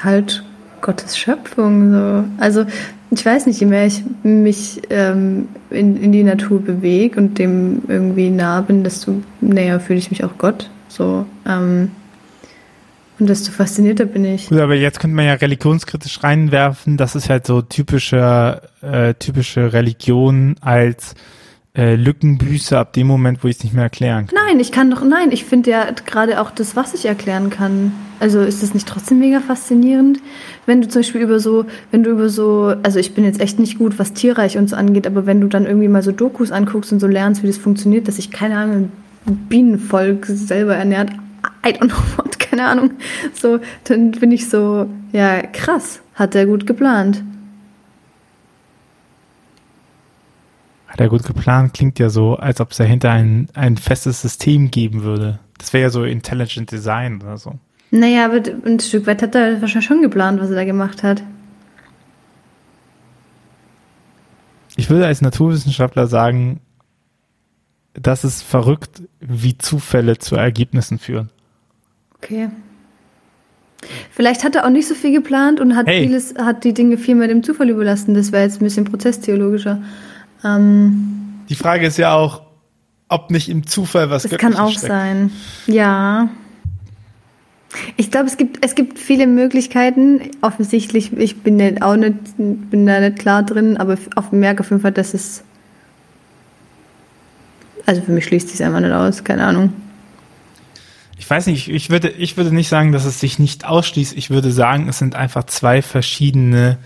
halt 0.03 0.43
Gottes 0.81 1.17
Schöpfung. 1.17 1.91
So. 1.91 2.23
Also 2.37 2.65
ich 3.11 3.25
weiß 3.25 3.45
nicht, 3.45 3.59
je 3.59 3.67
mehr 3.67 3.85
ich 3.85 4.03
mich 4.23 4.81
ähm, 4.89 5.47
in, 5.69 6.01
in 6.01 6.11
die 6.11 6.23
Natur 6.23 6.61
bewege 6.61 7.19
und 7.19 7.39
dem 7.39 7.83
irgendwie 7.87 8.29
nah 8.29 8.61
bin, 8.61 8.83
desto 8.83 9.21
näher 9.41 9.79
fühle 9.79 9.99
ich 9.99 10.11
mich 10.11 10.23
auch 10.23 10.37
Gott. 10.37 10.69
So. 10.89 11.25
Ähm, 11.47 11.91
und 13.19 13.27
desto 13.27 13.51
faszinierter 13.51 14.05
bin 14.05 14.25
ich. 14.25 14.49
Gut, 14.49 14.59
aber 14.59 14.75
jetzt 14.75 14.99
könnte 14.99 15.15
man 15.15 15.25
ja 15.25 15.33
religionskritisch 15.33 16.23
reinwerfen, 16.23 16.97
das 16.97 17.15
ist 17.15 17.29
halt 17.29 17.47
so 17.47 17.61
typische, 17.63 18.61
äh, 18.81 19.15
typische 19.15 19.73
Religion 19.73 20.55
als 20.61 21.15
äh, 21.77 21.95
Lückenbüße 21.95 22.77
ab 22.77 22.93
dem 22.93 23.07
Moment, 23.07 23.43
wo 23.43 23.47
ich 23.47 23.57
es 23.57 23.63
nicht 23.63 23.73
mehr 23.73 23.83
erklären 23.83 24.27
kann. 24.27 24.35
Nein, 24.47 24.59
ich 24.59 24.71
kann 24.71 24.89
doch, 24.89 25.03
nein, 25.03 25.31
ich 25.31 25.45
finde 25.45 25.69
ja 25.69 25.85
gerade 26.05 26.41
auch 26.41 26.49
das, 26.49 26.75
was 26.75 26.93
ich 26.93 27.05
erklären 27.05 27.49
kann. 27.51 27.91
Also 28.19 28.41
ist 28.41 28.63
das 28.63 28.73
nicht 28.73 28.87
trotzdem 28.87 29.19
mega 29.19 29.39
faszinierend? 29.39 30.19
Wenn 30.65 30.81
du 30.81 30.87
zum 30.87 31.01
Beispiel 31.01 31.21
über 31.21 31.39
so, 31.39 31.65
wenn 31.91 32.03
du 32.03 32.09
über 32.09 32.29
so, 32.29 32.73
also 32.81 32.97
ich 32.97 33.13
bin 33.13 33.23
jetzt 33.23 33.39
echt 33.39 33.59
nicht 33.59 33.77
gut, 33.77 33.99
was 33.99 34.13
Tierreich 34.13 34.57
und 34.57 34.69
so 34.69 34.75
angeht, 34.75 35.05
aber 35.05 35.27
wenn 35.27 35.39
du 35.39 35.47
dann 35.47 35.67
irgendwie 35.67 35.87
mal 35.87 36.01
so 36.01 36.11
Dokus 36.11 36.51
anguckst 36.51 36.91
und 36.91 36.99
so 36.99 37.07
lernst, 37.07 37.43
wie 37.43 37.47
das 37.47 37.57
funktioniert, 37.57 38.07
dass 38.07 38.15
sich, 38.15 38.31
keine 38.31 38.57
Ahnung, 38.57 38.91
Bienenvolk 39.25 40.25
selber 40.25 40.75
ernährt, 40.75 41.11
I 41.65 41.69
don't 41.69 41.89
know 41.89 41.97
what, 42.15 42.39
keine 42.39 42.65
Ahnung, 42.65 42.91
so, 43.33 43.59
dann 43.83 44.11
bin 44.11 44.31
ich 44.31 44.49
so, 44.49 44.87
ja, 45.11 45.41
krass, 45.43 46.01
hat 46.15 46.33
er 46.33 46.47
gut 46.47 46.65
geplant. 46.65 47.23
Hat 50.97 51.01
er 51.01 51.09
gut 51.09 51.23
geplant, 51.23 51.75
klingt 51.75 51.99
ja 51.99 52.09
so, 52.09 52.37
als 52.37 52.59
ob 52.59 52.71
es 52.71 52.77
dahinter 52.77 53.11
ein, 53.11 53.49
ein 53.53 53.77
festes 53.77 54.19
System 54.19 54.71
geben 54.71 55.03
würde. 55.03 55.37
Das 55.59 55.71
wäre 55.71 55.83
ja 55.83 55.89
so 55.91 56.03
Intelligent 56.03 56.71
Design 56.71 57.21
oder 57.21 57.37
so. 57.37 57.53
Naja, 57.91 58.25
aber 58.25 58.41
ein 58.65 58.79
Stück 58.79 59.05
weit 59.05 59.21
hat 59.21 59.35
er 59.35 59.61
wahrscheinlich 59.61 59.85
schon 59.85 60.01
geplant, 60.01 60.41
was 60.41 60.49
er 60.49 60.55
da 60.55 60.65
gemacht 60.65 61.03
hat. 61.03 61.21
Ich 64.75 64.89
würde 64.89 65.05
als 65.05 65.21
Naturwissenschaftler 65.21 66.07
sagen, 66.07 66.61
das 67.93 68.23
ist 68.23 68.41
verrückt, 68.41 69.03
wie 69.19 69.55
Zufälle 69.57 70.17
zu 70.17 70.35
Ergebnissen 70.35 70.97
führen. 70.97 71.29
Okay. 72.15 72.49
Vielleicht 74.09 74.43
hat 74.43 74.55
er 74.55 74.65
auch 74.65 74.71
nicht 74.71 74.87
so 74.87 74.95
viel 74.95 75.13
geplant 75.13 75.59
und 75.59 75.75
hat 75.75 75.85
Hey. 75.85 76.07
vieles, 76.07 76.33
hat 76.39 76.63
die 76.63 76.73
Dinge 76.73 76.97
viel 76.97 77.13
mehr 77.13 77.27
dem 77.27 77.43
Zufall 77.43 77.69
überlassen. 77.69 78.15
Das 78.15 78.31
wäre 78.31 78.43
jetzt 78.43 78.59
ein 78.59 78.63
bisschen 78.63 78.85
prozesstheologischer. 78.85 79.81
Ähm, 80.43 81.41
Die 81.49 81.55
Frage 81.55 81.87
ist 81.87 81.97
ja 81.97 82.13
auch, 82.13 82.41
ob 83.09 83.31
nicht 83.31 83.49
im 83.49 83.65
Zufall 83.65 84.09
was 84.09 84.23
das 84.23 84.37
kann 84.37 84.55
auch 84.55 84.71
steckt. 84.71 84.87
sein. 84.87 85.31
Ja. 85.67 86.29
Ich 87.95 88.11
glaube, 88.11 88.27
es 88.27 88.37
gibt, 88.37 88.63
es 88.65 88.75
gibt 88.75 88.97
viele 88.97 89.27
Möglichkeiten. 89.27 90.21
Offensichtlich, 90.41 91.13
ich 91.13 91.41
bin 91.41 91.57
da 91.59 91.85
auch 91.85 91.95
nicht, 91.95 92.15
bin 92.37 92.85
da 92.85 92.99
nicht 92.99 93.19
klar 93.19 93.43
drin, 93.43 93.77
aber 93.77 93.97
auf 94.15 94.31
merke 94.31 94.61
auf 94.61 94.69
jeden 94.69 94.81
Fall, 94.81 94.91
dass 94.91 95.13
es. 95.13 95.43
Also 97.85 98.01
für 98.01 98.11
mich 98.11 98.25
schließt 98.25 98.49
sich 98.49 98.63
einfach 98.63 98.81
nicht 98.81 98.91
aus, 98.91 99.23
keine 99.23 99.45
Ahnung. 99.45 99.71
Ich 101.17 101.29
weiß 101.29 101.47
nicht, 101.47 101.69
ich 101.69 101.89
würde, 101.89 102.09
ich 102.09 102.37
würde 102.37 102.53
nicht 102.53 102.69
sagen, 102.69 102.91
dass 102.91 103.05
es 103.05 103.19
sich 103.19 103.39
nicht 103.39 103.65
ausschließt. 103.65 104.15
Ich 104.17 104.29
würde 104.29 104.51
sagen, 104.51 104.87
es 104.87 104.97
sind 104.99 105.15
einfach 105.15 105.45
zwei 105.45 105.81
verschiedene 105.81 106.77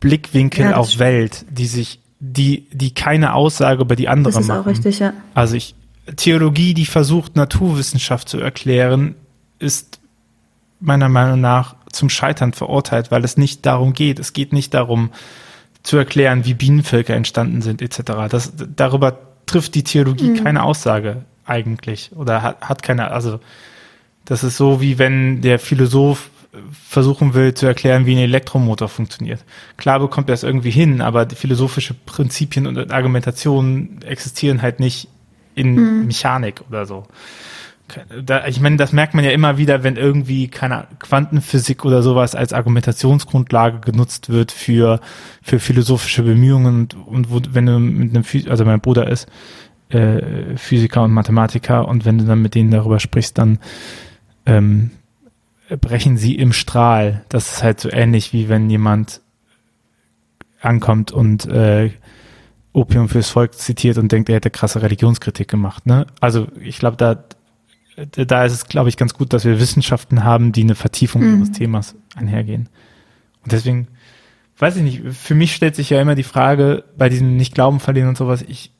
Blickwinkel 0.00 0.66
Ja, 0.66 0.76
auf. 0.76 0.98
Welt, 0.98 1.44
die 1.50 1.66
sich, 1.66 2.00
die, 2.20 2.66
die 2.72 2.94
keine 2.94 3.34
Aussage 3.34 3.82
über 3.82 3.96
die 3.96 4.08
andere 4.08 4.32
Das 4.32 4.42
ist 4.42 4.48
machen. 4.48 4.60
auch 4.62 4.66
richtig, 4.66 4.98
ja. 4.98 5.12
Also 5.34 5.54
ich, 5.56 5.74
Theologie, 6.16 6.72
die 6.74 6.86
versucht, 6.86 7.36
Naturwissenschaft 7.36 8.28
zu 8.28 8.38
erklären, 8.38 9.14
ist 9.58 10.00
meiner 10.80 11.08
Meinung 11.08 11.40
nach 11.40 11.76
zum 11.92 12.08
Scheitern 12.10 12.52
verurteilt, 12.52 13.10
weil 13.10 13.24
es 13.24 13.36
nicht 13.36 13.66
darum 13.66 13.92
geht. 13.92 14.18
Es 14.18 14.32
geht 14.32 14.52
nicht 14.52 14.74
darum, 14.74 15.10
zu 15.82 15.96
erklären, 15.96 16.44
wie 16.44 16.54
Bienenvölker 16.54 17.14
entstanden 17.14 17.62
sind, 17.62 17.80
etc. 17.80 18.28
Das, 18.28 18.52
darüber 18.76 19.18
trifft 19.46 19.74
die 19.74 19.84
Theologie 19.84 20.34
keine 20.34 20.64
Aussage 20.64 21.24
eigentlich 21.44 22.10
oder 22.16 22.42
hat, 22.42 22.60
hat 22.60 22.82
keine, 22.82 23.12
also 23.12 23.38
das 24.24 24.42
ist 24.42 24.56
so, 24.56 24.80
wie 24.80 24.98
wenn 24.98 25.40
der 25.40 25.60
Philosoph 25.60 26.30
versuchen 26.72 27.34
will 27.34 27.54
zu 27.54 27.66
erklären, 27.66 28.06
wie 28.06 28.14
ein 28.14 28.18
Elektromotor 28.18 28.88
funktioniert. 28.88 29.44
Klar 29.76 30.00
bekommt 30.00 30.28
er 30.28 30.34
es 30.34 30.42
irgendwie 30.42 30.70
hin, 30.70 31.00
aber 31.00 31.26
die 31.26 31.36
philosophische 31.36 31.94
Prinzipien 31.94 32.66
und 32.66 32.92
Argumentationen 32.92 34.02
existieren 34.02 34.62
halt 34.62 34.80
nicht 34.80 35.08
in 35.54 36.06
Mechanik 36.06 36.62
oder 36.68 36.86
so. 36.86 37.04
Da, 38.20 38.48
ich 38.48 38.60
meine, 38.60 38.76
das 38.76 38.92
merkt 38.92 39.14
man 39.14 39.24
ja 39.24 39.30
immer 39.30 39.58
wieder, 39.58 39.84
wenn 39.84 39.94
irgendwie 39.94 40.48
keine 40.48 40.88
Quantenphysik 40.98 41.84
oder 41.84 42.02
sowas 42.02 42.34
als 42.34 42.52
Argumentationsgrundlage 42.52 43.78
genutzt 43.78 44.28
wird 44.28 44.50
für, 44.50 45.00
für 45.40 45.60
philosophische 45.60 46.24
Bemühungen 46.24 46.80
und, 46.80 46.94
und 47.06 47.30
wo, 47.30 47.40
wenn 47.52 47.66
du 47.66 47.78
mit 47.78 48.10
einem, 48.10 48.24
Phy- 48.24 48.50
also 48.50 48.64
mein 48.64 48.80
Bruder 48.80 49.08
ist 49.08 49.28
äh, 49.90 50.56
Physiker 50.56 51.04
und 51.04 51.12
Mathematiker 51.12 51.86
und 51.86 52.04
wenn 52.04 52.18
du 52.18 52.24
dann 52.24 52.42
mit 52.42 52.56
denen 52.56 52.72
darüber 52.72 52.98
sprichst, 52.98 53.38
dann 53.38 53.60
ähm, 54.46 54.90
brechen 55.80 56.16
sie 56.16 56.36
im 56.36 56.52
Strahl. 56.52 57.24
Das 57.28 57.52
ist 57.52 57.62
halt 57.62 57.80
so 57.80 57.90
ähnlich 57.90 58.32
wie 58.32 58.48
wenn 58.48 58.70
jemand 58.70 59.20
ankommt 60.60 61.12
und 61.12 61.46
äh, 61.46 61.90
Opium 62.72 63.08
fürs 63.08 63.30
Volk 63.30 63.54
zitiert 63.54 63.98
und 63.98 64.12
denkt, 64.12 64.28
er 64.28 64.36
hätte 64.36 64.50
krasse 64.50 64.82
Religionskritik 64.82 65.48
gemacht. 65.48 65.86
Ne? 65.86 66.06
Also 66.20 66.48
ich 66.60 66.78
glaube, 66.78 66.96
da, 66.96 67.24
da 68.10 68.44
ist 68.44 68.52
es, 68.52 68.66
glaube 68.66 68.88
ich, 68.88 68.96
ganz 68.96 69.14
gut, 69.14 69.32
dass 69.32 69.44
wir 69.44 69.58
Wissenschaften 69.58 70.24
haben, 70.24 70.52
die 70.52 70.62
eine 70.62 70.74
Vertiefung 70.74 71.22
Mhm. 71.22 71.38
ihres 71.38 71.52
Themas 71.52 71.94
einhergehen. 72.14 72.68
Und 73.42 73.52
deswegen, 73.52 73.88
weiß 74.58 74.76
ich 74.76 74.82
nicht, 74.82 75.02
für 75.16 75.34
mich 75.34 75.54
stellt 75.54 75.74
sich 75.74 75.90
ja 75.90 76.00
immer 76.00 76.14
die 76.14 76.22
Frage, 76.22 76.84
bei 76.96 77.08
diesem 77.08 77.36
Nicht-Glauben 77.36 77.80
verlieren 77.80 78.08
und 78.08 78.18
sowas, 78.18 78.44
ich, 78.46 78.72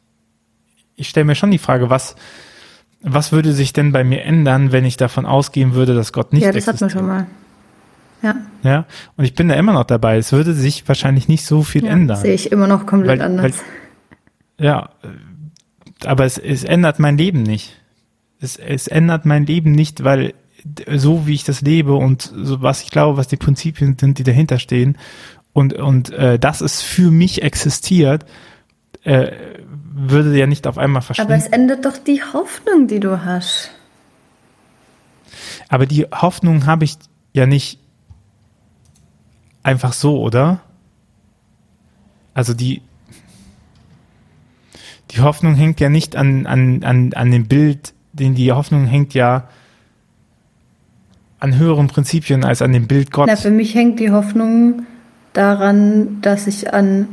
ich 0.94 1.08
stelle 1.08 1.24
mir 1.24 1.34
schon 1.34 1.50
die 1.50 1.58
Frage, 1.58 1.88
was, 1.88 2.16
was 3.02 3.32
würde 3.32 3.52
sich 3.52 3.72
denn 3.72 3.92
bei 3.92 4.04
mir 4.04 4.22
ändern, 4.24 4.72
wenn 4.72 4.84
ich 4.84 4.96
davon 4.96 5.26
ausgehen 5.26 5.74
würde, 5.74 5.94
dass 5.94 6.12
Gott 6.12 6.32
nicht 6.32 6.42
ja, 6.42 6.52
das 6.52 6.66
hatten 6.66 6.80
wir 6.80 6.86
existiert? 6.86 6.92
schon 6.92 7.06
mal. 7.06 7.26
Ja, 8.22 8.34
Ja, 8.62 8.86
und 9.16 9.24
ich 9.24 9.34
bin 9.34 9.48
da 9.48 9.54
immer 9.54 9.72
noch 9.74 9.84
dabei. 9.84 10.16
Es 10.16 10.32
würde 10.32 10.54
sich 10.54 10.88
wahrscheinlich 10.88 11.28
nicht 11.28 11.44
so 11.44 11.62
viel 11.62 11.84
ja 11.84 11.90
ändern. 11.92 12.16
sehe 12.16 12.34
ich 12.34 12.50
immer 12.50 12.66
noch 12.66 12.86
komplett 12.86 13.18
Weil- 13.20 13.26
anders. 13.26 13.56
Ja, 14.58 14.90
äh, 15.02 16.06
aber 16.06 16.24
es, 16.24 16.38
es 16.38 16.64
ändert 16.64 16.98
mein 16.98 17.18
Leben 17.18 17.42
nicht. 17.42 17.76
Es, 18.40 18.56
es 18.56 18.86
ändert 18.88 19.26
mein 19.26 19.44
Leben 19.46 19.72
nicht, 19.72 20.02
weil 20.04 20.34
so 20.96 21.26
wie 21.26 21.34
ich 21.34 21.44
das 21.44 21.60
lebe 21.60 21.94
und 21.94 22.22
so 22.34 22.60
was 22.62 22.82
ich 22.82 22.90
glaube, 22.90 23.16
was 23.18 23.28
die 23.28 23.36
Prinzipien 23.36 23.96
sind, 23.98 24.18
die 24.18 24.24
dahinter 24.24 24.58
stehen 24.58 24.98
und, 25.52 25.74
und 25.74 26.10
äh, 26.10 26.38
dass 26.38 26.60
es 26.60 26.82
für 26.82 27.10
mich 27.10 27.42
existiert, 27.42 28.26
äh, 29.04 29.30
würde 29.98 30.36
ja 30.36 30.46
nicht 30.46 30.66
auf 30.66 30.76
einmal 30.76 31.00
verschwinden. 31.00 31.32
Aber 31.32 31.42
es 31.42 31.48
ändert 31.48 31.86
doch 31.86 31.96
die 31.96 32.22
Hoffnung, 32.22 32.86
die 32.86 33.00
du 33.00 33.24
hast. 33.24 33.70
Aber 35.70 35.86
die 35.86 36.04
Hoffnung 36.04 36.66
habe 36.66 36.84
ich 36.84 36.98
ja 37.32 37.46
nicht 37.46 37.80
einfach 39.62 39.94
so, 39.94 40.20
oder? 40.20 40.60
Also 42.34 42.52
die, 42.52 42.82
die 45.12 45.20
Hoffnung 45.22 45.54
hängt 45.54 45.80
ja 45.80 45.88
nicht 45.88 46.14
an, 46.14 46.46
an, 46.46 46.84
an, 46.84 47.14
an 47.14 47.30
dem 47.30 47.48
Bild, 47.48 47.94
denn 48.12 48.34
die 48.34 48.52
Hoffnung 48.52 48.84
hängt 48.86 49.14
ja 49.14 49.48
an 51.38 51.56
höheren 51.56 51.86
Prinzipien 51.86 52.44
als 52.44 52.60
an 52.60 52.72
dem 52.72 52.86
Bild 52.86 53.10
Gottes. 53.12 53.40
Für 53.40 53.50
mich 53.50 53.74
hängt 53.74 53.98
die 53.98 54.10
Hoffnung 54.10 54.84
daran, 55.32 56.20
dass 56.20 56.46
ich 56.46 56.72
an, 56.74 57.08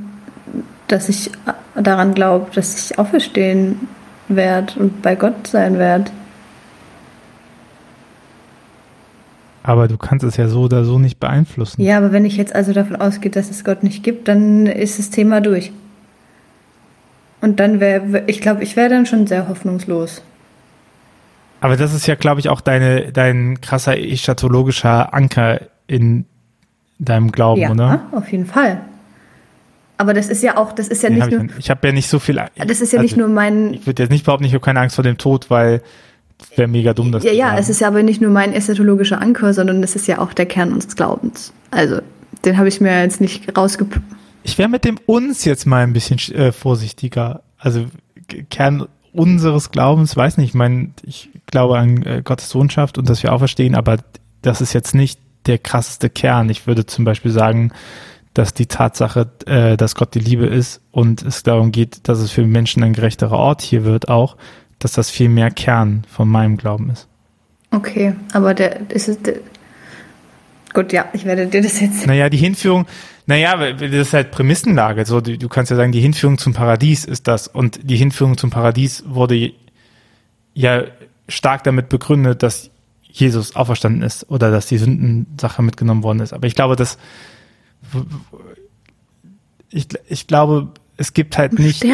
dass 0.87 1.07
ich 1.07 1.31
daran 1.75 2.13
glaube, 2.13 2.47
dass 2.53 2.91
ich 2.91 2.99
auferstehen 2.99 3.87
werde 4.27 4.79
und 4.79 5.01
bei 5.01 5.15
Gott 5.15 5.47
sein 5.47 5.77
werde. 5.77 6.11
Aber 9.63 9.87
du 9.87 9.97
kannst 9.97 10.25
es 10.25 10.35
ja 10.35 10.47
so 10.47 10.63
oder 10.63 10.83
so 10.83 10.99
nicht 10.99 11.19
beeinflussen. 11.19 11.81
Ja, 11.81 11.97
aber 11.97 12.11
wenn 12.11 12.25
ich 12.25 12.35
jetzt 12.35 12.53
also 12.53 12.73
davon 12.73 12.97
ausgehe, 12.97 13.31
dass 13.31 13.49
es 13.49 13.63
Gott 13.63 13.81
nicht 13.81 14.03
gibt, 14.03 14.27
dann 14.27 14.65
ist 14.65 14.99
das 14.99 15.09
Thema 15.09 15.39
durch. 15.39 15.71
Und 17.39 17.59
dann 17.59 17.79
wäre, 17.79 18.23
ich 18.27 18.41
glaube, 18.41 18.63
ich 18.63 18.75
wäre 18.75 18.89
dann 18.89 19.05
schon 19.05 19.25
sehr 19.25 19.47
hoffnungslos. 19.47 20.21
Aber 21.61 21.77
das 21.77 21.93
ist 21.93 22.07
ja, 22.07 22.15
glaube 22.15 22.41
ich, 22.41 22.49
auch 22.49 22.59
deine, 22.59 23.13
dein 23.13 23.61
krasser 23.61 23.97
eschatologischer 23.97 25.13
Anker 25.13 25.61
in 25.87 26.25
deinem 26.99 27.31
Glauben, 27.31 27.61
ja, 27.61 27.71
oder? 27.71 27.87
Ja, 28.11 28.17
auf 28.17 28.29
jeden 28.31 28.45
Fall. 28.45 28.81
Aber 29.97 30.13
das 30.13 30.27
ist 30.27 30.41
ja 30.43 30.57
auch, 30.57 30.71
das 30.71 30.87
ist 30.87 31.03
ja 31.03 31.09
nicht 31.09 31.21
hab 31.21 31.31
nur. 31.31 31.45
Ich, 31.45 31.51
ich 31.59 31.69
habe 31.69 31.87
ja 31.87 31.93
nicht 31.93 32.09
so 32.09 32.19
viel. 32.19 32.41
Das 32.55 32.81
ist 32.81 32.93
ja 32.93 32.99
also, 32.99 33.01
nicht 33.01 33.17
nur 33.17 33.27
mein. 33.27 33.73
Ich 33.73 33.85
würde 33.85 34.03
jetzt 34.03 34.11
nicht 34.11 34.25
behaupten, 34.25 34.45
ich 34.45 34.53
habe 34.53 34.63
keine 34.63 34.79
Angst 34.79 34.95
vor 34.95 35.03
dem 35.03 35.17
Tod, 35.17 35.49
weil 35.49 35.81
wäre 36.55 36.67
mega 36.67 36.93
dumm, 36.93 37.11
das 37.11 37.23
Ja, 37.23 37.31
ja, 37.31 37.57
es 37.57 37.69
ist 37.69 37.81
ja 37.81 37.87
aber 37.87 38.03
nicht 38.03 38.21
nur 38.21 38.31
mein 38.31 38.53
eschatologischer 38.53 39.21
Anker, 39.21 39.53
sondern 39.53 39.81
es 39.83 39.95
ist 39.95 40.07
ja 40.07 40.19
auch 40.19 40.33
der 40.33 40.45
Kern 40.45 40.73
unseres 40.73 40.95
Glaubens. 40.95 41.53
Also, 41.71 41.99
den 42.43 42.57
habe 42.57 42.67
ich 42.67 42.81
mir 42.81 43.01
jetzt 43.01 43.21
nicht 43.21 43.55
rausge. 43.57 43.85
Ich 44.43 44.57
wäre 44.57 44.69
mit 44.69 44.83
dem 44.83 44.97
uns 45.05 45.45
jetzt 45.45 45.65
mal 45.65 45.83
ein 45.83 45.93
bisschen 45.93 46.19
äh, 46.35 46.51
vorsichtiger. 46.51 47.43
Also, 47.57 47.85
Kern 48.49 48.87
unseres 49.13 49.71
Glaubens, 49.71 50.15
weiß 50.15 50.37
nicht, 50.37 50.49
ich 50.49 50.53
meine, 50.55 50.89
ich 51.03 51.29
glaube 51.45 51.77
an 51.77 52.03
äh, 52.03 52.21
Gottes 52.23 52.49
Sohnschaft 52.49 52.97
und 52.97 53.09
dass 53.09 53.21
wir 53.23 53.31
auferstehen, 53.31 53.75
aber 53.75 53.97
das 54.41 54.59
ist 54.59 54.73
jetzt 54.73 54.95
nicht 54.95 55.19
der 55.45 55.59
krasseste 55.59 56.09
Kern. 56.09 56.49
Ich 56.49 56.67
würde 56.67 56.85
zum 56.85 57.05
Beispiel 57.05 57.31
sagen, 57.31 57.71
dass 58.33 58.53
die 58.53 58.65
Tatsache, 58.65 59.29
äh, 59.45 59.77
dass 59.77 59.95
Gott 59.95 60.15
die 60.15 60.19
Liebe 60.19 60.45
ist 60.45 60.81
und 60.91 61.21
es 61.21 61.43
darum 61.43 61.71
geht, 61.71 62.07
dass 62.07 62.19
es 62.19 62.31
für 62.31 62.45
Menschen 62.45 62.83
ein 62.83 62.93
gerechterer 62.93 63.37
Ort 63.37 63.61
hier 63.61 63.85
wird, 63.85 64.09
auch, 64.09 64.37
dass 64.79 64.93
das 64.93 65.09
viel 65.09 65.29
mehr 65.29 65.51
Kern 65.51 66.03
von 66.09 66.27
meinem 66.27 66.57
Glauben 66.57 66.89
ist. 66.89 67.07
Okay, 67.71 68.15
aber 68.33 68.53
der 68.53 68.89
ist 68.91 69.07
es. 69.07 69.21
Der, 69.21 69.35
gut, 70.73 70.93
ja, 70.93 71.05
ich 71.13 71.25
werde 71.25 71.47
dir 71.47 71.61
das 71.61 71.79
jetzt. 71.79 72.05
Naja, 72.05 72.29
die 72.29 72.37
Hinführung, 72.37 72.85
naja, 73.25 73.71
das 73.73 73.91
ist 73.91 74.13
halt 74.13 74.31
Prämissenlage. 74.31 75.05
So, 75.05 75.21
du, 75.21 75.37
du 75.37 75.49
kannst 75.49 75.71
ja 75.71 75.77
sagen, 75.77 75.91
die 75.91 76.01
Hinführung 76.01 76.37
zum 76.37 76.53
Paradies 76.53 77.05
ist 77.05 77.27
das. 77.27 77.47
Und 77.47 77.79
die 77.89 77.95
Hinführung 77.95 78.37
zum 78.37 78.49
Paradies 78.49 79.03
wurde 79.07 79.53
ja 80.53 80.83
stark 81.27 81.63
damit 81.63 81.89
begründet, 81.89 82.43
dass 82.43 82.69
Jesus 83.03 83.55
auferstanden 83.55 84.01
ist 84.01 84.29
oder 84.29 84.51
dass 84.51 84.65
die 84.65 84.77
Sündensache 84.77 85.61
mitgenommen 85.63 86.03
worden 86.03 86.19
ist. 86.19 86.33
Aber 86.33 86.47
ich 86.47 86.55
glaube, 86.55 86.75
dass 86.75 86.97
ich, 89.69 89.87
ich 90.07 90.27
glaube, 90.27 90.69
es 90.97 91.13
gibt 91.13 91.37
halt 91.37 91.57
nicht 91.59 91.83
die, 91.83 91.91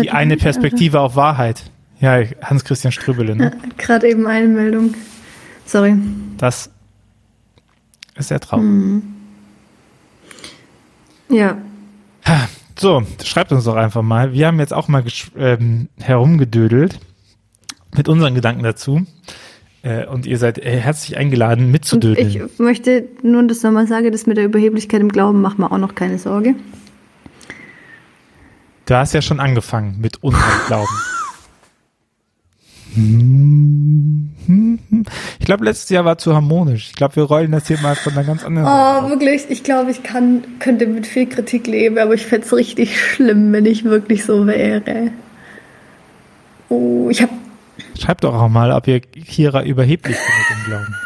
die 0.00 0.10
eine 0.10 0.36
Perspektive 0.36 1.00
auf 1.00 1.16
Wahrheit. 1.16 1.70
Ja, 2.00 2.20
Hans-Christian 2.42 2.90
Strübele. 2.92 3.36
Ne? 3.36 3.44
Ja, 3.44 3.68
Gerade 3.76 4.08
eben 4.08 4.26
eine 4.26 4.48
Meldung. 4.48 4.94
Sorry. 5.66 5.96
Das 6.38 6.70
ist 8.16 8.28
sehr 8.28 8.40
traurig. 8.40 8.64
Mhm. 8.64 9.02
Ja. 11.28 11.56
So, 12.78 13.04
schreibt 13.24 13.52
uns 13.52 13.64
doch 13.64 13.76
einfach 13.76 14.02
mal. 14.02 14.32
Wir 14.32 14.48
haben 14.48 14.58
jetzt 14.58 14.72
auch 14.72 14.88
mal 14.88 15.04
ähm, 15.36 15.88
herumgedödelt 16.00 16.98
mit 17.94 18.08
unseren 18.08 18.34
Gedanken 18.34 18.62
dazu. 18.62 19.06
Äh, 19.82 20.06
und 20.06 20.26
ihr 20.26 20.38
seid 20.38 20.58
äh, 20.58 20.76
herzlich 20.76 21.16
eingeladen, 21.16 21.70
mitzudödeln. 21.70 22.42
Und 22.42 22.50
ich 22.52 22.58
möchte 22.58 23.08
nur 23.22 23.42
das 23.44 23.62
nochmal 23.62 23.86
sagen, 23.86 24.12
das 24.12 24.26
mit 24.26 24.36
der 24.36 24.44
Überheblichkeit 24.44 25.00
im 25.00 25.08
Glauben 25.08 25.40
macht 25.40 25.58
mir 25.58 25.70
auch 25.70 25.78
noch 25.78 25.94
keine 25.94 26.18
Sorge. 26.18 26.54
Du 28.86 28.94
hast 28.94 29.12
ja 29.12 29.22
schon 29.22 29.40
angefangen 29.40 30.00
mit 30.00 30.22
unserem 30.22 30.44
Glauben. 30.66 30.98
Ich 35.38 35.46
glaube, 35.46 35.64
letztes 35.64 35.88
Jahr 35.88 36.04
war 36.04 36.18
zu 36.18 36.34
harmonisch. 36.34 36.88
Ich 36.90 36.94
glaube, 36.94 37.16
wir 37.16 37.22
rollen 37.24 37.52
das 37.52 37.66
hier 37.66 37.78
mal 37.78 37.96
von 37.96 38.12
einer 38.12 38.24
ganz 38.24 38.44
anderen 38.44 38.66
Seite. 38.66 39.06
Oh, 39.06 39.08
wirklich. 39.08 39.46
Ich 39.48 39.64
glaube, 39.64 39.90
ich 39.90 40.02
kann, 40.02 40.44
könnte 40.58 40.86
mit 40.86 41.06
viel 41.06 41.26
Kritik 41.26 41.66
leben, 41.66 41.98
aber 41.98 42.14
ich 42.14 42.26
fände 42.26 42.46
es 42.46 42.52
richtig 42.54 43.00
schlimm, 43.00 43.52
wenn 43.52 43.64
ich 43.64 43.84
wirklich 43.84 44.24
so 44.24 44.46
wäre. 44.46 45.10
Oh, 46.68 47.08
ich 47.10 47.22
habe. 47.22 47.32
Schreibt 47.98 48.24
doch 48.24 48.34
auch 48.34 48.48
mal, 48.48 48.72
ob 48.72 48.86
ihr 48.86 49.00
Kira 49.00 49.62
überheblich 49.62 50.16
findet 50.16 50.50
im 50.50 50.64
Glauben. 50.64 50.96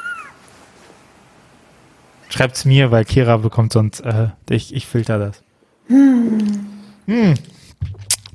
Schreibt's 2.29 2.65
mir, 2.65 2.91
weil 2.91 3.05
Kira 3.05 3.37
bekommt 3.37 3.73
sonst, 3.73 4.01
äh, 4.01 4.29
ich, 4.51 4.75
ich 4.75 4.87
filter 4.87 5.19
das. 5.19 5.43
Hm. 5.89 6.67
Hm. 7.07 7.35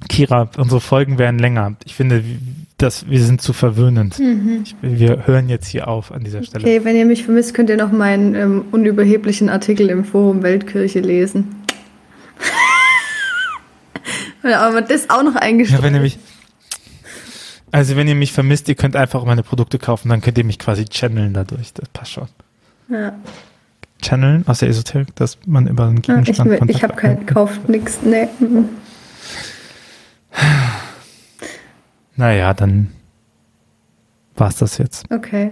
Kira, 0.10 0.50
unsere 0.58 0.82
Folgen 0.82 1.18
werden 1.18 1.40
länger. 1.40 1.76
Ich 1.86 1.96
finde, 1.96 2.24
dass 2.78 3.10
wir 3.10 3.22
sind 3.22 3.42
zu 3.42 3.54
verwöhnend. 3.54 4.18
Mhm. 4.20 4.64
Ich, 4.64 4.76
wir 4.82 5.28
hören 5.28 5.50
jetzt 5.50 5.68
hier 5.68 5.88
auf 5.88 6.12
an 6.12 6.24
dieser 6.24 6.44
Stelle. 6.44 6.64
Okay, 6.64 6.84
wenn 6.84 6.96
ihr 6.96 7.06
mich 7.06 7.24
vermisst, 7.24 7.54
könnt 7.54 7.70
ihr 7.70 7.78
noch 7.78 7.92
meinen 7.92 8.36
ähm, 8.36 8.66
unüberheblichen 8.72 9.50
Artikel 9.50 9.90
im 9.90 10.04
Forum 10.04 10.42
Weltkirche 10.42 11.00
lesen. 11.00 11.56
Aber 14.44 14.82
das 14.82 15.10
auch 15.10 15.24
noch 15.24 15.36
eingestellt. 15.36 15.82
Ja, 15.82 15.86
wenn 15.86 15.94
ihr 15.94 16.02
mich, 16.02 16.18
also 17.72 17.96
wenn 17.96 18.08
ihr 18.08 18.16
mich 18.16 18.34
vermisst, 18.34 18.68
ihr 18.70 18.76
könnt 18.76 18.96
einfach 18.96 19.24
meine 19.26 19.44
Produkte 19.44 19.80
kaufen, 19.80 20.10
dann 20.10 20.22
könnt 20.22 20.38
ihr 20.38 20.44
mich 20.44 20.60
quasi 20.60 20.86
channeln 20.86 21.34
dadurch. 21.34 21.74
Das 21.74 21.90
passt 21.90 22.12
schon. 22.12 22.28
Ja. 22.90 23.14
Channeln 24.02 24.48
aus 24.48 24.60
der 24.60 24.70
Esoterik, 24.70 25.16
dass 25.16 25.38
man 25.46 25.68
über 25.68 25.86
einen 25.86 26.02
Gegenstand 26.02 26.52
ja, 26.52 26.64
Ich, 26.64 26.78
ich 26.78 26.84
habe 26.84 26.96
keinen 26.96 27.26
gekauft, 27.26 27.70
nix, 27.70 28.00
nee. 28.04 28.28
Mhm. 28.40 28.70
Naja, 32.18 32.54
dann 32.54 32.92
war's 34.36 34.58
das 34.58 34.78
jetzt. 34.78 35.10
Okay. 35.10 35.52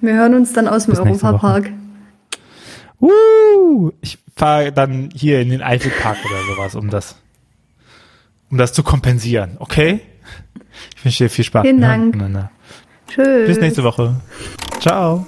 Wir 0.00 0.14
hören 0.14 0.34
uns 0.34 0.52
dann 0.52 0.66
aus 0.66 0.86
dem 0.86 0.98
Europapark. 0.98 1.70
Uh, 3.00 3.90
ich 4.00 4.18
fahre 4.34 4.72
dann 4.72 5.10
hier 5.14 5.40
in 5.40 5.50
den 5.50 5.62
Eifelpark 5.62 6.18
oder 6.24 6.42
sowas, 6.54 6.74
um 6.74 6.90
das, 6.90 7.16
um 8.50 8.58
das 8.58 8.72
zu 8.72 8.82
kompensieren. 8.82 9.56
Okay? 9.60 10.00
Ich 10.96 11.04
wünsche 11.04 11.24
dir 11.24 11.30
viel 11.30 11.44
Spaß. 11.44 11.62
Vielen 11.62 11.80
Dank. 11.80 12.16
Na, 12.16 12.28
na. 12.28 12.50
Tschüss. 13.08 13.46
Bis 13.46 13.58
nächste 13.58 13.82
Woche. 13.84 14.16
Ciao. 14.80 15.26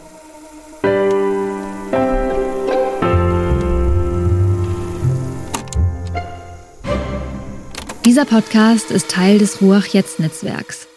Dieser 8.05 8.25
Podcast 8.25 8.91
ist 8.91 9.11
Teil 9.11 9.39
des 9.39 9.63
Ruach 9.63 9.87
Jetzt 9.87 10.19
Netzwerks. 10.21 10.89